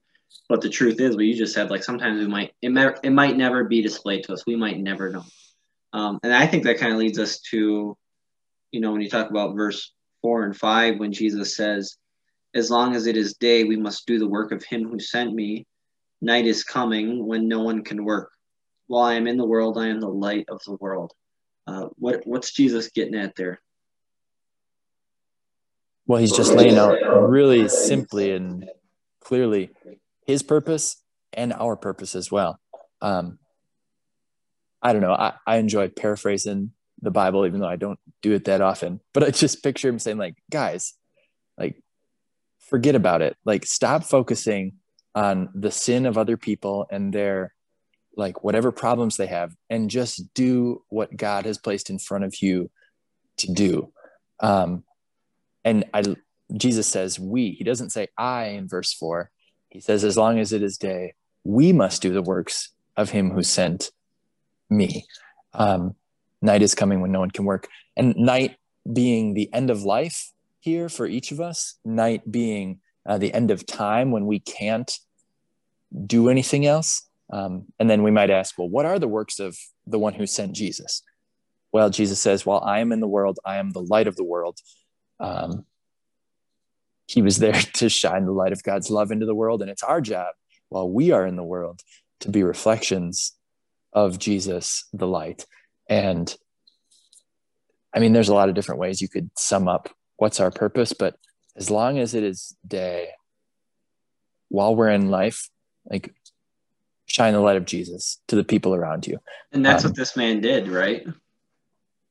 But 0.48 0.62
the 0.62 0.70
truth 0.70 1.00
is, 1.00 1.14
what 1.14 1.26
you 1.26 1.36
just 1.36 1.54
said, 1.54 1.70
like 1.70 1.84
sometimes 1.84 2.20
we 2.20 2.26
might 2.26 2.52
it, 2.62 2.70
might, 2.70 2.98
it 3.02 3.10
might 3.10 3.36
never 3.36 3.64
be 3.64 3.82
displayed 3.82 4.24
to 4.24 4.32
us. 4.32 4.46
We 4.46 4.56
might 4.56 4.78
never 4.78 5.10
know. 5.10 5.24
Um, 5.92 6.20
and 6.22 6.32
I 6.32 6.46
think 6.46 6.64
that 6.64 6.78
kind 6.78 6.92
of 6.92 6.98
leads 6.98 7.18
us 7.18 7.40
to, 7.50 7.96
you 8.72 8.80
know, 8.80 8.92
when 8.92 9.02
you 9.02 9.10
talk 9.10 9.30
about 9.30 9.56
verse 9.56 9.92
four 10.22 10.44
and 10.44 10.56
five, 10.56 10.98
when 10.98 11.12
Jesus 11.12 11.54
says, 11.54 11.96
"As 12.54 12.70
long 12.70 12.94
as 12.94 13.06
it 13.06 13.16
is 13.16 13.34
day, 13.34 13.64
we 13.64 13.76
must 13.76 14.06
do 14.06 14.18
the 14.18 14.28
work 14.28 14.52
of 14.52 14.64
Him 14.64 14.88
who 14.88 14.98
sent 14.98 15.34
me. 15.34 15.66
Night 16.20 16.46
is 16.46 16.64
coming 16.64 17.26
when 17.26 17.46
no 17.46 17.60
one 17.60 17.84
can 17.84 18.04
work. 18.04 18.32
While 18.86 19.04
I 19.04 19.14
am 19.14 19.26
in 19.26 19.36
the 19.36 19.46
world, 19.46 19.78
I 19.78 19.88
am 19.88 20.00
the 20.00 20.08
light 20.08 20.46
of 20.48 20.62
the 20.64 20.74
world." 20.74 21.12
Uh, 21.66 21.88
what 21.96 22.26
what's 22.26 22.52
Jesus 22.52 22.88
getting 22.90 23.14
at 23.14 23.36
there? 23.36 23.60
Well, 26.06 26.20
he's 26.20 26.34
just 26.34 26.54
laying 26.54 26.78
out 26.78 26.96
really 27.28 27.68
simply 27.68 28.30
and 28.30 28.70
clearly 29.20 29.70
his 30.28 30.44
purpose 30.44 31.02
and 31.32 31.52
our 31.52 31.74
purpose 31.74 32.14
as 32.14 32.30
well. 32.30 32.60
Um, 33.02 33.38
I 34.80 34.92
don't 34.92 35.02
know. 35.02 35.14
I, 35.14 35.32
I 35.46 35.56
enjoy 35.56 35.88
paraphrasing 35.88 36.70
the 37.02 37.10
Bible, 37.10 37.46
even 37.46 37.60
though 37.60 37.68
I 37.68 37.76
don't 37.76 37.98
do 38.22 38.32
it 38.32 38.44
that 38.44 38.60
often. 38.60 39.00
But 39.12 39.24
I 39.24 39.30
just 39.30 39.62
picture 39.62 39.88
him 39.88 39.98
saying, 39.98 40.18
like, 40.18 40.36
guys, 40.50 40.94
like, 41.56 41.82
forget 42.60 42.94
about 42.94 43.22
it. 43.22 43.36
Like, 43.44 43.66
stop 43.66 44.04
focusing 44.04 44.74
on 45.14 45.48
the 45.54 45.70
sin 45.70 46.06
of 46.06 46.18
other 46.18 46.36
people 46.36 46.86
and 46.90 47.12
their 47.12 47.54
like 48.16 48.42
whatever 48.42 48.72
problems 48.72 49.16
they 49.16 49.28
have 49.28 49.54
and 49.70 49.88
just 49.88 50.34
do 50.34 50.82
what 50.88 51.16
God 51.16 51.46
has 51.46 51.56
placed 51.56 51.88
in 51.88 51.98
front 51.98 52.24
of 52.24 52.42
you 52.42 52.68
to 53.38 53.52
do. 53.52 53.92
Um, 54.40 54.82
and 55.64 55.84
I, 55.94 56.02
Jesus 56.52 56.88
says 56.88 57.18
we, 57.18 57.52
he 57.52 57.64
doesn't 57.64 57.90
say 57.90 58.08
I 58.18 58.46
in 58.48 58.68
verse 58.68 58.92
four. 58.92 59.30
He 59.78 59.82
says, 59.82 60.02
as 60.02 60.16
long 60.16 60.40
as 60.40 60.52
it 60.52 60.60
is 60.60 60.76
day, 60.76 61.14
we 61.44 61.72
must 61.72 62.02
do 62.02 62.12
the 62.12 62.20
works 62.20 62.70
of 62.96 63.10
him 63.10 63.30
who 63.30 63.44
sent 63.44 63.92
me. 64.68 65.06
Um, 65.54 65.94
night 66.42 66.62
is 66.62 66.74
coming 66.74 67.00
when 67.00 67.12
no 67.12 67.20
one 67.20 67.30
can 67.30 67.44
work. 67.44 67.68
And 67.96 68.16
night 68.16 68.56
being 68.92 69.34
the 69.34 69.48
end 69.54 69.70
of 69.70 69.84
life 69.84 70.32
here 70.58 70.88
for 70.88 71.06
each 71.06 71.30
of 71.30 71.40
us, 71.40 71.78
night 71.84 72.28
being 72.28 72.80
uh, 73.06 73.18
the 73.18 73.32
end 73.32 73.52
of 73.52 73.66
time 73.66 74.10
when 74.10 74.26
we 74.26 74.40
can't 74.40 74.98
do 76.04 76.28
anything 76.28 76.66
else. 76.66 77.08
Um, 77.32 77.66
and 77.78 77.88
then 77.88 78.02
we 78.02 78.10
might 78.10 78.30
ask, 78.30 78.58
well, 78.58 78.68
what 78.68 78.84
are 78.84 78.98
the 78.98 79.06
works 79.06 79.38
of 79.38 79.56
the 79.86 80.00
one 80.00 80.14
who 80.14 80.26
sent 80.26 80.56
Jesus? 80.56 81.04
Well, 81.70 81.88
Jesus 81.88 82.20
says, 82.20 82.44
while 82.44 82.64
I 82.64 82.80
am 82.80 82.90
in 82.90 82.98
the 82.98 83.06
world, 83.06 83.38
I 83.46 83.58
am 83.58 83.70
the 83.70 83.82
light 83.82 84.08
of 84.08 84.16
the 84.16 84.24
world. 84.24 84.58
Um, 85.20 85.66
he 87.08 87.22
was 87.22 87.38
there 87.38 87.52
to 87.74 87.88
shine 87.88 88.26
the 88.26 88.32
light 88.32 88.52
of 88.52 88.62
God's 88.62 88.90
love 88.90 89.10
into 89.10 89.26
the 89.26 89.34
world. 89.34 89.62
And 89.62 89.70
it's 89.70 89.82
our 89.82 90.00
job 90.00 90.34
while 90.68 90.88
we 90.88 91.10
are 91.10 91.26
in 91.26 91.36
the 91.36 91.42
world 91.42 91.80
to 92.20 92.30
be 92.30 92.44
reflections 92.44 93.32
of 93.92 94.18
Jesus, 94.18 94.84
the 94.92 95.06
light. 95.06 95.46
And 95.88 96.32
I 97.94 97.98
mean, 97.98 98.12
there's 98.12 98.28
a 98.28 98.34
lot 98.34 98.48
of 98.48 98.54
different 98.54 98.80
ways 98.80 99.00
you 99.00 99.08
could 99.08 99.30
sum 99.36 99.66
up 99.66 99.88
what's 100.18 100.40
our 100.40 100.50
purpose, 100.50 100.92
but 100.92 101.16
as 101.56 101.70
long 101.70 101.98
as 101.98 102.14
it 102.14 102.22
is 102.22 102.54
day, 102.66 103.08
while 104.48 104.76
we're 104.76 104.90
in 104.90 105.10
life, 105.10 105.48
like 105.86 106.12
shine 107.06 107.32
the 107.32 107.40
light 107.40 107.56
of 107.56 107.64
Jesus 107.64 108.20
to 108.28 108.36
the 108.36 108.44
people 108.44 108.74
around 108.74 109.06
you. 109.06 109.18
And 109.52 109.64
that's 109.64 109.84
um, 109.84 109.90
what 109.90 109.96
this 109.96 110.16
man 110.16 110.40
did, 110.40 110.68
right? 110.68 111.06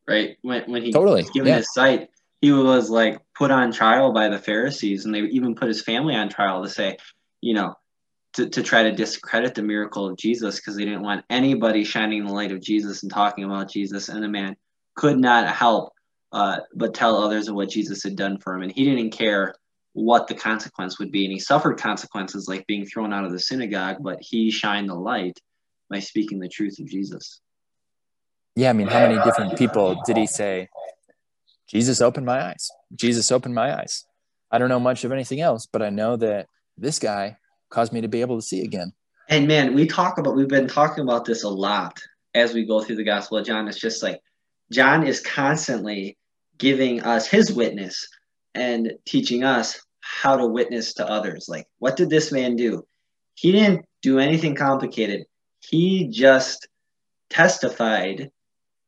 Right. 0.08 0.38
When, 0.42 0.72
when 0.72 0.84
he 0.84 0.92
totally, 0.92 1.22
was 1.22 1.30
given 1.32 1.50
yeah. 1.50 1.58
his 1.58 1.74
sight, 1.74 2.10
he 2.42 2.52
was 2.52 2.90
like 2.90 3.20
put 3.36 3.52
on 3.52 3.72
trial 3.72 4.14
by 4.14 4.30
the 4.30 4.38
Pharisees, 4.38 5.06
and 5.06 5.14
they 5.14 5.22
even 5.22 5.56
put 5.56 5.68
his 5.68 5.82
family 5.82 6.16
on 6.16 6.30
trial 6.30 6.64
to 6.64 6.70
say, 6.70 6.98
you 7.42 7.54
know, 7.54 7.76
to, 8.34 8.50
to 8.50 8.62
try 8.62 8.84
to 8.84 8.92
discredit 8.92 9.56
the 9.56 9.64
miracle 9.64 10.08
of 10.08 10.18
Jesus 10.18 10.58
because 10.58 10.76
they 10.76 10.86
didn't 10.86 11.04
want 11.04 11.26
anybody 11.30 11.84
shining 11.84 12.26
the 12.26 12.34
light 12.34 12.52
of 12.52 12.62
Jesus 12.62 13.02
and 13.04 13.12
talking 13.12 13.44
about 13.44 13.72
Jesus. 13.72 14.10
And 14.10 14.24
the 14.24 14.28
man 14.28 14.56
could 14.96 15.18
not 15.18 15.48
help 15.48 15.94
uh, 16.32 16.60
but 16.76 16.94
tell 16.94 17.18
others 17.18 17.48
of 17.48 17.56
what 17.56 17.70
Jesus 17.70 18.04
had 18.04 18.16
done 18.16 18.38
for 18.38 18.54
him. 18.54 18.62
And 18.62 18.72
he 18.72 18.84
didn't 18.86 19.12
care 19.12 19.56
what 19.94 20.28
the 20.28 20.36
consequence 20.36 21.00
would 21.00 21.12
be. 21.12 21.26
And 21.26 21.34
he 21.34 21.40
suffered 21.40 21.80
consequences 21.80 22.48
like 22.48 22.68
being 22.68 22.86
thrown 22.86 23.14
out 23.14 23.26
of 23.26 23.32
the 23.32 23.40
synagogue, 23.40 23.98
but 24.02 24.20
he 24.22 24.52
shined 24.52 24.90
the 24.90 24.96
light 24.96 25.40
by 25.90 26.00
speaking 26.00 26.40
the 26.40 26.50
truth 26.50 26.78
of 26.80 26.86
Jesus. 26.86 27.42
Yeah, 28.56 28.70
I 28.70 28.74
mean, 28.74 28.88
how 28.88 29.00
many 29.00 29.20
different 29.24 29.58
people 29.58 30.02
did 30.06 30.18
he 30.18 30.28
say, 30.28 30.68
Jesus 31.68 32.02
opened 32.02 32.26
my 32.26 32.44
eyes. 32.44 32.70
Jesus 32.96 33.32
opened 33.32 33.56
my 33.56 33.78
eyes. 33.78 34.06
I 34.52 34.58
don't 34.58 34.70
know 34.70 34.80
much 34.80 35.04
of 35.04 35.12
anything 35.12 35.42
else, 35.42 35.66
but 35.66 35.82
I 35.82 35.90
know 35.90 36.16
that 36.16 36.48
this 36.78 37.00
guy 37.00 37.38
caused 37.70 37.92
me 37.92 38.02
to 38.02 38.08
be 38.08 38.22
able 38.22 38.38
to 38.38 38.42
see 38.42 38.62
again. 38.62 38.94
And 39.30 39.48
man, 39.48 39.74
we 39.74 39.86
talk 39.86 40.18
about, 40.18 40.36
we've 40.36 40.48
been 40.48 40.68
talking 40.68 41.04
about 41.04 41.26
this 41.26 41.44
a 41.44 41.50
lot 41.50 42.00
as 42.34 42.54
we 42.54 42.66
go 42.66 42.82
through 42.82 42.96
the 42.96 43.04
Gospel 43.04 43.38
of 43.38 43.46
John. 43.46 43.68
It's 43.68 43.80
just 43.80 44.02
like 44.02 44.22
John 44.72 45.06
is 45.06 45.20
constantly 45.20 46.18
giving 46.58 47.02
us 47.02 47.28
his 47.28 47.52
witness 47.52 48.08
and 48.56 48.94
teaching 49.06 49.44
us 49.44 49.80
how 50.00 50.38
to 50.38 50.48
witness 50.48 50.94
to 50.96 51.08
others. 51.08 51.48
Like, 51.50 51.68
what 51.80 51.98
did 51.98 52.10
this 52.10 52.32
man 52.32 52.56
do? 52.56 52.86
He 53.36 53.52
didn't 53.52 53.86
do 54.02 54.20
anything 54.20 54.56
complicated. 54.56 55.26
He 55.60 56.08
just 56.08 56.68
testified 57.30 58.32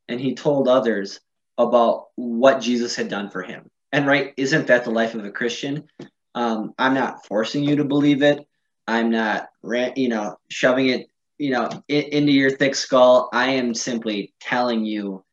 and 0.08 0.20
he 0.20 0.34
told 0.34 0.68
others 0.68 1.20
about 1.60 2.08
what 2.16 2.62
Jesus 2.62 2.96
had 2.96 3.10
done 3.10 3.30
for 3.30 3.44
him. 3.44 3.70
And 3.92 4.08
right, 4.08 4.34
isn't 4.38 4.68
that 4.68 4.86
the 4.86 4.92
life 4.92 5.14
of 5.14 5.26
a 5.26 5.32
Christian? 5.32 5.88
Um, 6.34 6.74
I'm 6.80 6.94
not 6.94 7.26
forcing 7.28 7.64
you 7.64 7.76
to 7.76 7.84
believe 7.84 8.24
it. 8.24 8.48
I'm 8.88 9.12
not, 9.12 9.50
you 9.96 10.10
know, 10.10 10.38
shoving 10.50 10.88
it, 10.88 11.08
you 11.38 11.52
know, 11.52 11.70
into 11.88 12.32
your 12.32 12.50
thick 12.50 12.74
skull. 12.76 13.30
I 13.34 13.52
am 13.52 13.74
simply 13.74 14.34
telling 14.40 14.86
you, 14.86 15.24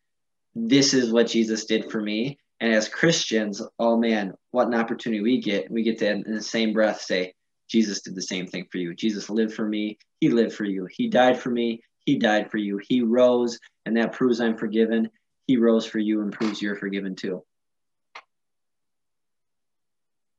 this 0.54 0.92
is 0.94 1.12
what 1.12 1.28
Jesus 1.28 1.64
did 1.64 1.90
for 1.90 2.02
me. 2.02 2.38
And 2.60 2.72
as 2.72 2.88
Christians, 2.88 3.62
oh 3.78 3.96
man, 3.96 4.34
what 4.50 4.66
an 4.66 4.74
opportunity 4.74 5.22
we 5.22 5.40
get. 5.40 5.70
We 5.70 5.82
get 5.82 5.98
to, 5.98 6.10
in 6.10 6.34
the 6.34 6.42
same 6.42 6.72
breath, 6.72 7.00
say, 7.02 7.34
Jesus 7.68 8.00
did 8.00 8.14
the 8.14 8.22
same 8.22 8.46
thing 8.46 8.66
for 8.70 8.78
you. 8.78 8.94
Jesus 8.94 9.28
lived 9.28 9.54
for 9.54 9.68
me. 9.68 9.98
He 10.20 10.30
lived 10.30 10.54
for 10.54 10.64
you. 10.64 10.88
He 10.90 11.08
died 11.08 11.38
for 11.38 11.50
me. 11.50 11.82
He 12.06 12.18
died 12.18 12.50
for 12.50 12.58
you. 12.58 12.80
He 12.88 13.02
rose, 13.02 13.58
and 13.84 13.96
that 13.96 14.12
proves 14.12 14.40
I'm 14.40 14.56
forgiven. 14.56 15.10
He 15.46 15.56
rose 15.56 15.86
for 15.86 15.98
you 15.98 16.22
and 16.22 16.32
proves 16.32 16.60
you're 16.60 16.76
forgiven 16.76 17.14
too. 17.14 17.44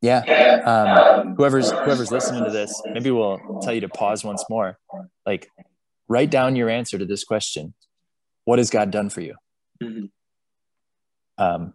Yeah. 0.01 0.19
Um, 0.65 1.35
whoever's 1.35 1.71
whoever's 1.71 2.11
listening 2.11 2.43
to 2.43 2.51
this, 2.51 2.81
maybe 2.85 3.09
we'll 3.09 3.59
tell 3.61 3.73
you 3.73 3.81
to 3.81 3.89
pause 3.89 4.23
once 4.23 4.45
more. 4.49 4.77
Like, 5.25 5.49
write 6.07 6.29
down 6.29 6.55
your 6.55 6.69
answer 6.69 6.97
to 6.97 7.05
this 7.05 7.23
question: 7.23 7.73
What 8.45 8.59
has 8.59 8.69
God 8.69 8.91
done 8.91 9.09
for 9.09 9.21
you? 9.21 9.35
Mm-hmm. 9.81 10.05
Um, 11.43 11.73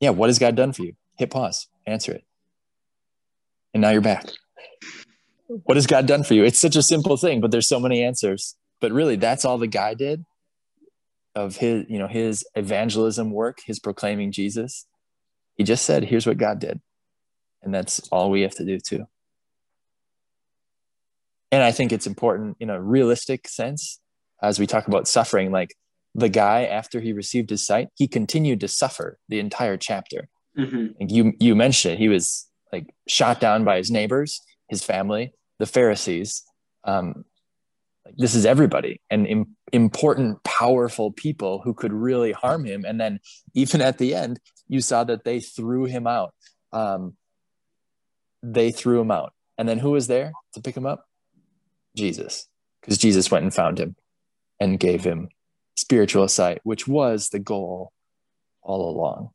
yeah. 0.00 0.10
What 0.10 0.28
has 0.28 0.38
God 0.38 0.54
done 0.54 0.72
for 0.72 0.84
you? 0.84 0.94
Hit 1.18 1.30
pause. 1.30 1.68
Answer 1.86 2.12
it. 2.12 2.24
And 3.74 3.80
now 3.80 3.90
you're 3.90 4.00
back. 4.00 4.26
What 5.64 5.76
has 5.76 5.86
God 5.86 6.06
done 6.06 6.22
for 6.22 6.34
you? 6.34 6.44
It's 6.44 6.58
such 6.58 6.76
a 6.76 6.82
simple 6.82 7.16
thing, 7.16 7.40
but 7.40 7.50
there's 7.50 7.68
so 7.68 7.80
many 7.80 8.02
answers. 8.02 8.56
But 8.80 8.92
really, 8.92 9.16
that's 9.16 9.44
all 9.44 9.58
the 9.58 9.66
guy 9.66 9.94
did 9.94 10.24
of 11.34 11.56
his, 11.56 11.84
you 11.88 11.98
know, 11.98 12.08
his 12.08 12.44
evangelism 12.54 13.30
work, 13.30 13.60
his 13.64 13.78
proclaiming 13.78 14.32
Jesus. 14.32 14.86
He 15.54 15.64
just 15.64 15.84
said, 15.84 16.04
"Here's 16.04 16.26
what 16.26 16.38
God 16.38 16.58
did." 16.58 16.80
and 17.62 17.72
that's 17.72 18.00
all 18.10 18.30
we 18.30 18.42
have 18.42 18.54
to 18.54 18.64
do 18.64 18.78
too 18.78 19.06
and 21.50 21.62
i 21.62 21.70
think 21.70 21.92
it's 21.92 22.06
important 22.06 22.56
in 22.60 22.70
a 22.70 22.80
realistic 22.80 23.48
sense 23.48 24.00
as 24.42 24.58
we 24.58 24.66
talk 24.66 24.86
about 24.86 25.08
suffering 25.08 25.50
like 25.50 25.74
the 26.14 26.28
guy 26.28 26.64
after 26.64 27.00
he 27.00 27.12
received 27.12 27.50
his 27.50 27.64
sight 27.64 27.88
he 27.94 28.06
continued 28.06 28.60
to 28.60 28.68
suffer 28.68 29.18
the 29.28 29.38
entire 29.38 29.76
chapter 29.76 30.28
mm-hmm. 30.58 30.86
you 31.08 31.32
you 31.38 31.54
mentioned 31.54 31.94
it 31.94 31.98
he 31.98 32.08
was 32.08 32.48
like 32.72 32.92
shot 33.08 33.40
down 33.40 33.64
by 33.64 33.76
his 33.76 33.90
neighbors 33.90 34.40
his 34.68 34.82
family 34.82 35.32
the 35.58 35.66
pharisees 35.66 36.42
um, 36.84 37.24
like 38.04 38.16
this 38.16 38.34
is 38.34 38.44
everybody 38.44 39.00
and 39.10 39.26
Im- 39.26 39.56
important 39.72 40.42
powerful 40.44 41.12
people 41.12 41.60
who 41.62 41.72
could 41.72 41.92
really 41.92 42.32
harm 42.32 42.64
him 42.64 42.84
and 42.84 43.00
then 43.00 43.20
even 43.54 43.80
at 43.80 43.98
the 43.98 44.14
end 44.14 44.40
you 44.68 44.80
saw 44.80 45.04
that 45.04 45.24
they 45.24 45.40
threw 45.40 45.84
him 45.84 46.06
out 46.06 46.34
um, 46.72 47.16
they 48.42 48.70
threw 48.70 49.00
him 49.00 49.10
out. 49.10 49.32
And 49.58 49.68
then 49.68 49.78
who 49.78 49.90
was 49.90 50.06
there 50.06 50.32
to 50.54 50.60
pick 50.60 50.76
him 50.76 50.86
up? 50.86 51.06
Jesus, 51.96 52.48
because 52.80 52.98
Jesus 52.98 53.30
went 53.30 53.44
and 53.44 53.54
found 53.54 53.78
him 53.78 53.96
and 54.58 54.80
gave 54.80 55.04
him 55.04 55.28
spiritual 55.76 56.26
sight, 56.28 56.60
which 56.64 56.88
was 56.88 57.28
the 57.28 57.38
goal 57.38 57.92
all 58.62 58.90
along. 58.90 59.30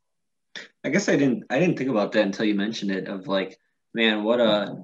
I 0.83 0.89
guess 0.89 1.07
I 1.07 1.15
didn't 1.15 1.43
I 1.49 1.59
didn't 1.59 1.77
think 1.77 1.89
about 1.89 2.13
that 2.13 2.25
until 2.25 2.45
you 2.45 2.55
mentioned 2.55 2.91
it 2.91 3.07
of 3.07 3.27
like, 3.27 3.57
man, 3.93 4.23
what 4.23 4.39
a 4.39 4.83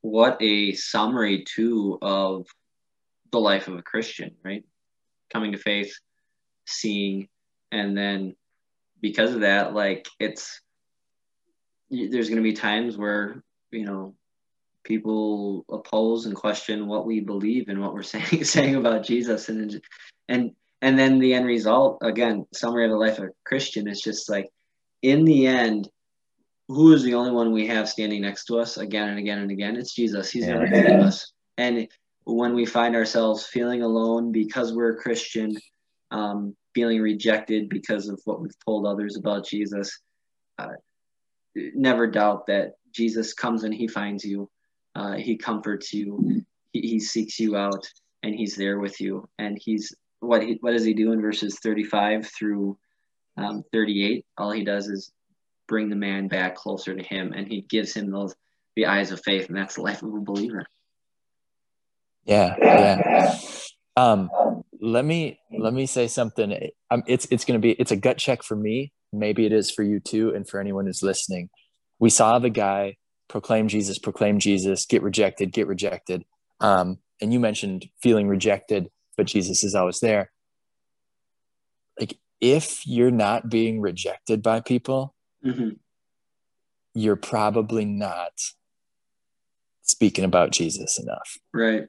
what 0.00 0.36
a 0.40 0.72
summary 0.74 1.44
too 1.44 1.98
of 2.02 2.46
the 3.34 3.40
life 3.40 3.66
of 3.66 3.76
a 3.76 3.82
Christian, 3.82 4.36
right? 4.44 4.64
Coming 5.32 5.52
to 5.52 5.58
faith, 5.58 5.92
seeing, 6.66 7.28
and 7.72 7.98
then 7.98 8.36
because 9.00 9.34
of 9.34 9.40
that, 9.40 9.74
like 9.74 10.06
it's 10.20 10.60
there's 11.90 12.28
going 12.28 12.42
to 12.42 12.48
be 12.48 12.52
times 12.52 12.96
where 12.96 13.42
you 13.72 13.84
know 13.84 14.14
people 14.84 15.64
oppose 15.68 16.26
and 16.26 16.36
question 16.36 16.86
what 16.86 17.06
we 17.06 17.20
believe 17.20 17.68
and 17.68 17.80
what 17.80 17.92
we're 17.92 18.02
saying 18.14 18.44
saying 18.44 18.76
about 18.76 19.04
Jesus 19.04 19.48
and 19.48 19.80
and 20.28 20.52
and 20.80 20.98
then 20.98 21.18
the 21.18 21.34
end 21.34 21.46
result 21.46 21.98
again 22.02 22.46
summary 22.54 22.84
of 22.84 22.90
the 22.90 22.96
life 22.96 23.18
of 23.18 23.24
a 23.24 23.30
Christian 23.44 23.88
is 23.88 24.00
just 24.00 24.30
like 24.30 24.48
in 25.02 25.24
the 25.24 25.46
end 25.46 25.88
who 26.68 26.92
is 26.92 27.02
the 27.02 27.14
only 27.14 27.32
one 27.32 27.52
we 27.52 27.66
have 27.66 27.88
standing 27.88 28.22
next 28.22 28.44
to 28.46 28.58
us 28.58 28.76
again 28.76 29.08
and 29.08 29.18
again 29.18 29.38
and 29.38 29.50
again 29.50 29.76
it's 29.76 29.94
Jesus 29.94 30.30
he's 30.30 30.46
yeah. 30.46 30.54
never 30.54 30.66
leave 30.66 31.00
us 31.00 31.32
and 31.58 31.88
when 32.24 32.54
we 32.54 32.66
find 32.66 32.96
ourselves 32.96 33.46
feeling 33.46 33.82
alone 33.82 34.32
because 34.32 34.72
we're 34.72 34.92
a 34.92 35.02
Christian 35.02 35.56
um, 36.10 36.56
feeling 36.74 37.00
rejected 37.00 37.68
because 37.68 38.08
of 38.08 38.20
what 38.24 38.40
we've 38.40 38.58
told 38.64 38.86
others 38.86 39.16
about 39.16 39.46
Jesus 39.46 40.00
uh, 40.58 40.68
never 41.54 42.06
doubt 42.06 42.46
that 42.46 42.72
Jesus 42.92 43.32
comes 43.32 43.64
and 43.64 43.74
he 43.74 43.88
finds 43.88 44.24
you. 44.24 44.50
Uh, 44.94 45.14
he 45.14 45.36
comforts 45.36 45.92
you. 45.92 46.42
He, 46.72 46.80
he, 46.80 47.00
seeks 47.00 47.40
you 47.40 47.56
out 47.56 47.86
and 48.22 48.34
he's 48.34 48.56
there 48.56 48.78
with 48.78 49.00
you. 49.00 49.28
And 49.38 49.58
he's 49.60 49.94
what 50.20 50.42
he, 50.42 50.58
what 50.60 50.72
does 50.72 50.84
he 50.84 50.94
do 50.94 51.12
in 51.12 51.20
verses 51.20 51.58
35 51.62 52.28
through 52.28 52.78
um, 53.36 53.64
38? 53.72 54.24
All 54.38 54.52
he 54.52 54.64
does 54.64 54.88
is 54.88 55.12
bring 55.66 55.88
the 55.88 55.96
man 55.96 56.28
back 56.28 56.54
closer 56.54 56.94
to 56.94 57.02
him 57.02 57.32
and 57.32 57.48
he 57.48 57.62
gives 57.62 57.94
him 57.94 58.10
those 58.10 58.34
the 58.76 58.86
eyes 58.86 59.12
of 59.12 59.20
faith 59.24 59.48
and 59.48 59.56
that's 59.56 59.76
the 59.76 59.82
life 59.82 60.02
of 60.02 60.14
a 60.14 60.20
believer. 60.20 60.64
Yeah, 62.24 62.54
yeah. 62.60 63.38
Um, 63.96 64.30
let 64.80 65.04
me 65.04 65.38
let 65.56 65.72
me 65.72 65.86
say 65.86 66.08
something. 66.08 66.70
Um, 66.90 67.02
it's 67.06 67.26
it's 67.30 67.44
going 67.44 67.60
to 67.60 67.62
be 67.62 67.72
it's 67.72 67.92
a 67.92 67.96
gut 67.96 68.18
check 68.18 68.42
for 68.42 68.56
me. 68.56 68.92
Maybe 69.12 69.46
it 69.46 69.52
is 69.52 69.70
for 69.70 69.82
you 69.82 70.00
too, 70.00 70.34
and 70.34 70.48
for 70.48 70.60
anyone 70.60 70.86
who's 70.86 71.02
listening 71.02 71.48
we 71.98 72.10
saw 72.10 72.38
the 72.38 72.50
guy 72.50 72.96
proclaim 73.28 73.68
Jesus, 73.68 73.98
proclaim 73.98 74.38
Jesus, 74.38 74.86
get 74.86 75.02
rejected, 75.02 75.52
get 75.52 75.66
rejected. 75.66 76.24
Um, 76.60 76.98
and 77.20 77.32
you 77.32 77.40
mentioned 77.40 77.86
feeling 78.02 78.28
rejected, 78.28 78.90
but 79.16 79.26
Jesus 79.26 79.64
is 79.64 79.74
always 79.74 80.00
there. 80.00 80.30
Like, 81.98 82.18
if 82.40 82.86
you're 82.86 83.10
not 83.10 83.48
being 83.48 83.80
rejected 83.80 84.42
by 84.42 84.60
people, 84.60 85.14
mm-hmm. 85.44 85.70
you're 86.94 87.16
probably 87.16 87.84
not 87.84 88.32
speaking 89.82 90.24
about 90.24 90.50
Jesus 90.50 90.98
enough. 90.98 91.38
Right. 91.52 91.86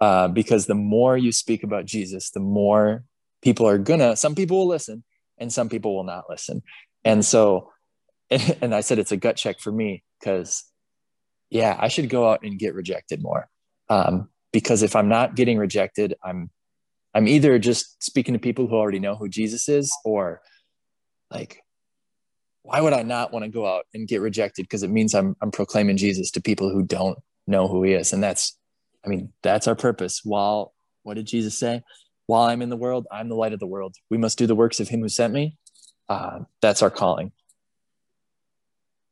Uh, 0.00 0.28
because 0.28 0.66
the 0.66 0.74
more 0.74 1.16
you 1.16 1.32
speak 1.32 1.62
about 1.62 1.86
Jesus, 1.86 2.30
the 2.30 2.40
more 2.40 3.04
people 3.42 3.66
are 3.66 3.78
gonna, 3.78 4.16
some 4.16 4.34
people 4.34 4.58
will 4.58 4.66
listen 4.66 5.04
and 5.38 5.52
some 5.52 5.68
people 5.68 5.94
will 5.94 6.04
not 6.04 6.24
listen. 6.28 6.62
And 7.04 7.24
so 7.24 7.70
and 8.60 8.74
I 8.74 8.80
said 8.80 8.98
it's 8.98 9.12
a 9.12 9.16
gut 9.16 9.36
check 9.36 9.60
for 9.60 9.72
me 9.72 10.02
because 10.18 10.64
yeah, 11.50 11.76
I 11.78 11.88
should 11.88 12.08
go 12.08 12.28
out 12.28 12.40
and 12.42 12.58
get 12.58 12.74
rejected 12.74 13.22
more. 13.22 13.48
Um, 13.88 14.28
because 14.52 14.82
if 14.82 14.96
I'm 14.96 15.08
not 15.08 15.34
getting 15.36 15.58
rejected, 15.58 16.14
I'm 16.22 16.50
I'm 17.14 17.28
either 17.28 17.58
just 17.58 18.02
speaking 18.02 18.34
to 18.34 18.40
people 18.40 18.66
who 18.66 18.74
already 18.74 18.98
know 18.98 19.14
who 19.14 19.28
Jesus 19.28 19.68
is, 19.68 19.92
or 20.04 20.40
like, 21.30 21.60
why 22.62 22.80
would 22.80 22.92
I 22.92 23.02
not 23.02 23.32
want 23.32 23.44
to 23.44 23.50
go 23.50 23.66
out 23.66 23.84
and 23.94 24.08
get 24.08 24.20
rejected? 24.20 24.64
Because 24.64 24.82
it 24.82 24.90
means 24.90 25.14
I'm 25.14 25.36
I'm 25.40 25.50
proclaiming 25.50 25.96
Jesus 25.96 26.30
to 26.32 26.42
people 26.42 26.70
who 26.70 26.82
don't 26.82 27.18
know 27.46 27.68
who 27.68 27.82
he 27.82 27.92
is. 27.92 28.12
And 28.12 28.22
that's 28.22 28.58
I 29.04 29.08
mean, 29.08 29.32
that's 29.42 29.68
our 29.68 29.74
purpose. 29.74 30.20
While 30.24 30.72
what 31.02 31.14
did 31.14 31.26
Jesus 31.26 31.58
say? 31.58 31.82
While 32.26 32.42
I'm 32.42 32.62
in 32.62 32.70
the 32.70 32.76
world, 32.76 33.06
I'm 33.12 33.28
the 33.28 33.34
light 33.34 33.52
of 33.52 33.60
the 33.60 33.66
world. 33.66 33.96
We 34.10 34.16
must 34.16 34.38
do 34.38 34.46
the 34.46 34.54
works 34.54 34.80
of 34.80 34.88
him 34.88 35.00
who 35.00 35.08
sent 35.08 35.32
me. 35.32 35.58
Uh, 36.08 36.40
that's 36.62 36.82
our 36.82 36.90
calling. 36.90 37.32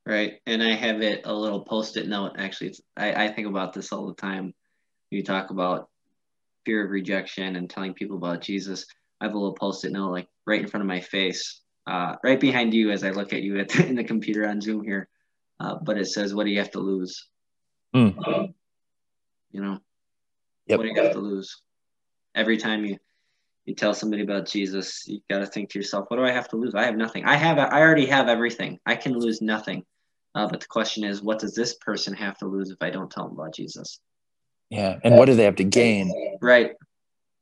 Right. 0.04 0.40
And 0.46 0.62
I 0.62 0.72
have 0.72 1.02
it 1.02 1.22
a 1.24 1.34
little 1.34 1.60
post-it 1.60 2.08
note. 2.08 2.32
Actually, 2.38 2.74
I, 2.96 3.26
I 3.26 3.28
think 3.28 3.46
about 3.46 3.72
this 3.72 3.92
all 3.92 4.06
the 4.06 4.14
time. 4.14 4.54
You 5.10 5.22
talk 5.22 5.50
about 5.50 5.90
fear 6.64 6.84
of 6.84 6.90
rejection 6.90 7.56
and 7.56 7.68
telling 7.68 7.92
people 7.92 8.16
about 8.16 8.40
Jesus. 8.40 8.86
I 9.20 9.26
have 9.26 9.34
a 9.34 9.38
little 9.38 9.54
post-it 9.54 9.92
note 9.92 10.10
like 10.10 10.28
right 10.46 10.60
in 10.60 10.66
front 10.66 10.82
of 10.82 10.88
my 10.88 11.00
face, 11.00 11.60
uh, 11.86 12.16
right 12.24 12.40
behind 12.40 12.72
you 12.72 12.90
as 12.90 13.04
I 13.04 13.10
look 13.10 13.32
at 13.32 13.42
you 13.42 13.58
at 13.58 13.68
the, 13.68 13.86
in 13.86 13.94
the 13.94 14.04
computer 14.04 14.48
on 14.48 14.60
Zoom 14.60 14.82
here. 14.82 15.08
Uh, 15.60 15.76
but 15.80 15.98
it 15.98 16.06
says, 16.06 16.34
"What 16.34 16.44
do 16.44 16.50
you 16.50 16.58
have 16.58 16.72
to 16.72 16.80
lose?" 16.80 17.28
Mm. 17.94 18.26
Um, 18.26 18.54
you 19.52 19.62
know, 19.62 19.78
yep. 20.66 20.78
what 20.78 20.84
do 20.84 20.88
you 20.88 21.02
have 21.02 21.12
to 21.12 21.18
lose? 21.18 21.62
Every 22.34 22.56
time 22.56 22.84
you 22.84 22.98
you 23.64 23.74
tell 23.74 23.94
somebody 23.94 24.22
about 24.22 24.46
Jesus, 24.46 25.06
you 25.06 25.20
got 25.30 25.38
to 25.38 25.46
think 25.46 25.70
to 25.70 25.78
yourself, 25.78 26.06
"What 26.08 26.16
do 26.16 26.24
I 26.24 26.32
have 26.32 26.48
to 26.48 26.56
lose? 26.56 26.74
I 26.74 26.84
have 26.84 26.96
nothing. 26.96 27.24
I 27.24 27.36
have. 27.36 27.58
I 27.58 27.80
already 27.80 28.06
have 28.06 28.28
everything. 28.28 28.80
I 28.86 28.96
can 28.96 29.12
lose 29.18 29.40
nothing." 29.40 29.84
Uh, 30.34 30.48
but 30.48 30.60
the 30.60 30.66
question 30.66 31.04
is, 31.04 31.22
what 31.22 31.38
does 31.38 31.54
this 31.54 31.74
person 31.74 32.14
have 32.14 32.38
to 32.38 32.46
lose 32.46 32.70
if 32.70 32.78
I 32.80 32.90
don't 32.90 33.10
tell 33.10 33.28
them 33.28 33.38
about 33.38 33.54
Jesus? 33.54 34.00
Yeah. 34.70 34.98
And 35.04 35.16
what 35.16 35.26
do 35.26 35.34
they 35.34 35.44
have 35.44 35.56
to 35.56 35.64
gain? 35.64 36.38
Right. 36.40 36.72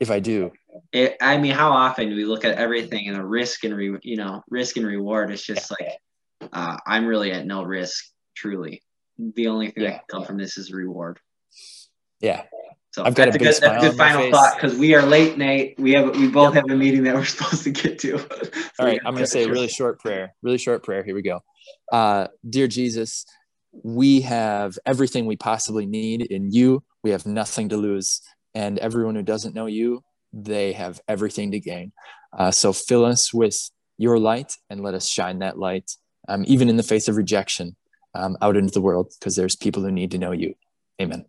If 0.01 0.11
I 0.11 0.19
do. 0.19 0.51
it, 0.93 1.17
I 1.21 1.39
mean, 1.39 1.53
how 1.53 1.71
often 1.71 2.09
do 2.09 2.17
we 2.17 2.25
look 2.25 2.45
at 2.45 2.57
everything 2.57 3.07
and 3.09 3.17
a 3.17 3.25
risk 3.25 3.65
and 3.65 3.77
re, 3.77 3.97
you 4.03 4.17
know 4.17 4.43
risk 4.49 4.77
and 4.77 4.87
reward? 4.87 5.31
It's 5.31 5.45
just 5.45 5.71
like 5.71 5.91
uh, 6.53 6.79
I'm 6.87 7.07
really 7.07 7.33
at 7.33 7.47
no 7.47 7.63
risk. 7.63 8.07
Truly, 8.35 8.83
the 9.19 9.49
only 9.49 9.71
thing 9.71 9.85
yeah. 9.85 9.91
that 9.91 10.09
can 10.09 10.21
come 10.21 10.25
from 10.25 10.39
this 10.39 10.57
is 10.57 10.73
reward. 10.73 11.21
Yeah. 12.21 12.43
So 12.93 13.05
I've 13.05 13.15
got 13.15 13.29
a, 13.29 13.31
a 13.31 13.39
good, 13.39 13.47
that's 13.47 13.61
a 13.61 13.79
good 13.79 13.97
final 13.97 14.31
thought 14.33 14.57
because 14.57 14.77
we 14.77 14.95
are 14.95 15.03
late, 15.03 15.39
Nate. 15.39 15.79
We 15.79 15.93
have 15.93 16.17
we 16.17 16.29
both 16.29 16.55
yep. 16.55 16.65
have 16.65 16.71
a 16.71 16.77
meeting 16.77 17.05
that 17.05 17.15
we're 17.15 17.25
supposed 17.37 17.63
to 17.65 17.71
get 17.71 18.01
to. 18.01 18.19
so 18.19 18.27
All 18.81 18.87
right, 18.87 19.01
I'm 19.05 19.15
going 19.15 19.25
to 19.25 19.31
say 19.31 19.45
a 19.45 19.49
really 19.49 19.69
short 19.69 20.01
prayer. 20.01 20.35
Really 20.43 20.59
short 20.59 20.83
prayer. 20.83 21.05
Here 21.05 21.15
we 21.15 21.23
go. 21.23 21.41
Uh, 21.93 22.27
dear 22.49 22.67
Jesus, 22.67 23.27
we 23.85 24.23
have 24.23 24.77
everything 24.85 25.27
we 25.27 25.37
possibly 25.37 25.87
need 25.87 26.23
in 26.23 26.51
you. 26.51 26.83
We 27.05 27.11
have 27.11 27.27
nothing 27.27 27.69
to 27.69 27.77
lose, 27.77 28.23
and 28.55 28.79
everyone 28.81 29.15
who 29.15 29.23
doesn't 29.23 29.55
know 29.55 29.67
you, 29.67 30.03
they 30.33 30.73
have 30.73 31.01
everything 31.07 31.53
to 31.53 31.61
gain. 31.61 31.93
Uh, 32.37 32.51
so 32.51 32.73
fill 32.73 33.05
us 33.05 33.33
with 33.33 33.71
your 33.99 34.19
light 34.19 34.57
and 34.69 34.83
let 34.83 34.95
us 34.95 35.09
shine 35.09 35.39
that 35.41 35.59
light, 35.59 35.93
um, 36.29 36.45
even 36.49 36.69
in 36.69 36.77
the 36.77 36.83
face 36.83 37.07
of 37.07 37.17
rejection, 37.17 37.77
um, 38.15 38.37
out 38.43 38.57
into 38.57 38.73
the 38.73 38.81
world, 38.81 39.13
because 39.19 39.37
there's 39.37 39.55
people 39.55 39.83
who 39.83 39.93
need 39.93 40.11
to 40.11 40.19
know 40.19 40.33
you. 40.33 40.55
Amen. 41.01 41.25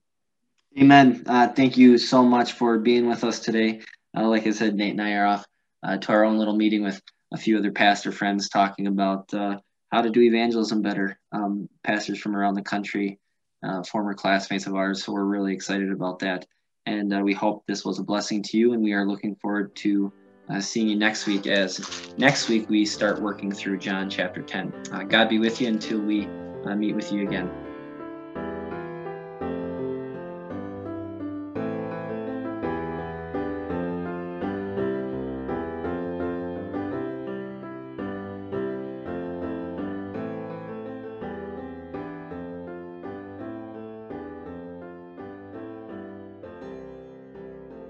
Amen. 0.79 1.23
Uh, 1.27 1.49
thank 1.49 1.75
you 1.75 1.97
so 1.97 2.23
much 2.23 2.53
for 2.53 2.79
being 2.79 3.09
with 3.09 3.25
us 3.25 3.41
today. 3.41 3.81
Uh, 4.15 4.27
like 4.27 4.47
I 4.47 4.51
said, 4.51 4.75
Nate 4.75 4.91
and 4.91 5.01
I 5.01 5.13
are 5.13 5.25
off 5.25 5.45
uh, 5.83 5.97
to 5.97 6.11
our 6.13 6.23
own 6.23 6.37
little 6.37 6.55
meeting 6.55 6.81
with 6.81 7.01
a 7.33 7.37
few 7.37 7.57
other 7.57 7.71
pastor 7.71 8.11
friends 8.11 8.47
talking 8.47 8.87
about 8.87 9.33
uh, 9.33 9.57
how 9.91 10.01
to 10.01 10.09
do 10.09 10.21
evangelism 10.21 10.81
better. 10.81 11.19
Um, 11.33 11.67
pastors 11.83 12.19
from 12.19 12.37
around 12.37 12.53
the 12.53 12.61
country, 12.61 13.19
uh, 13.63 13.83
former 13.83 14.13
classmates 14.13 14.65
of 14.65 14.75
ours. 14.75 15.03
So 15.03 15.11
we're 15.11 15.25
really 15.25 15.53
excited 15.53 15.91
about 15.91 16.19
that. 16.19 16.45
And 16.85 17.13
uh, 17.13 17.19
we 17.19 17.33
hope 17.33 17.65
this 17.67 17.83
was 17.83 17.99
a 17.99 18.03
blessing 18.03 18.41
to 18.43 18.57
you. 18.57 18.71
And 18.71 18.81
we 18.81 18.93
are 18.93 19.05
looking 19.05 19.35
forward 19.35 19.75
to 19.77 20.11
seeing 20.59 20.89
you 20.89 20.97
next 20.97 21.27
week 21.27 21.47
as 21.47 22.13
next 22.17 22.49
week 22.49 22.69
we 22.69 22.83
start 22.83 23.21
working 23.21 23.53
through 23.53 23.77
John 23.77 24.09
chapter 24.09 24.41
10. 24.41 25.07
God 25.07 25.29
be 25.29 25.39
with 25.39 25.61
you 25.61 25.69
until 25.69 25.99
we 25.99 26.25
meet 26.75 26.93
with 26.93 27.09
you 27.11 27.25
again. 27.25 27.49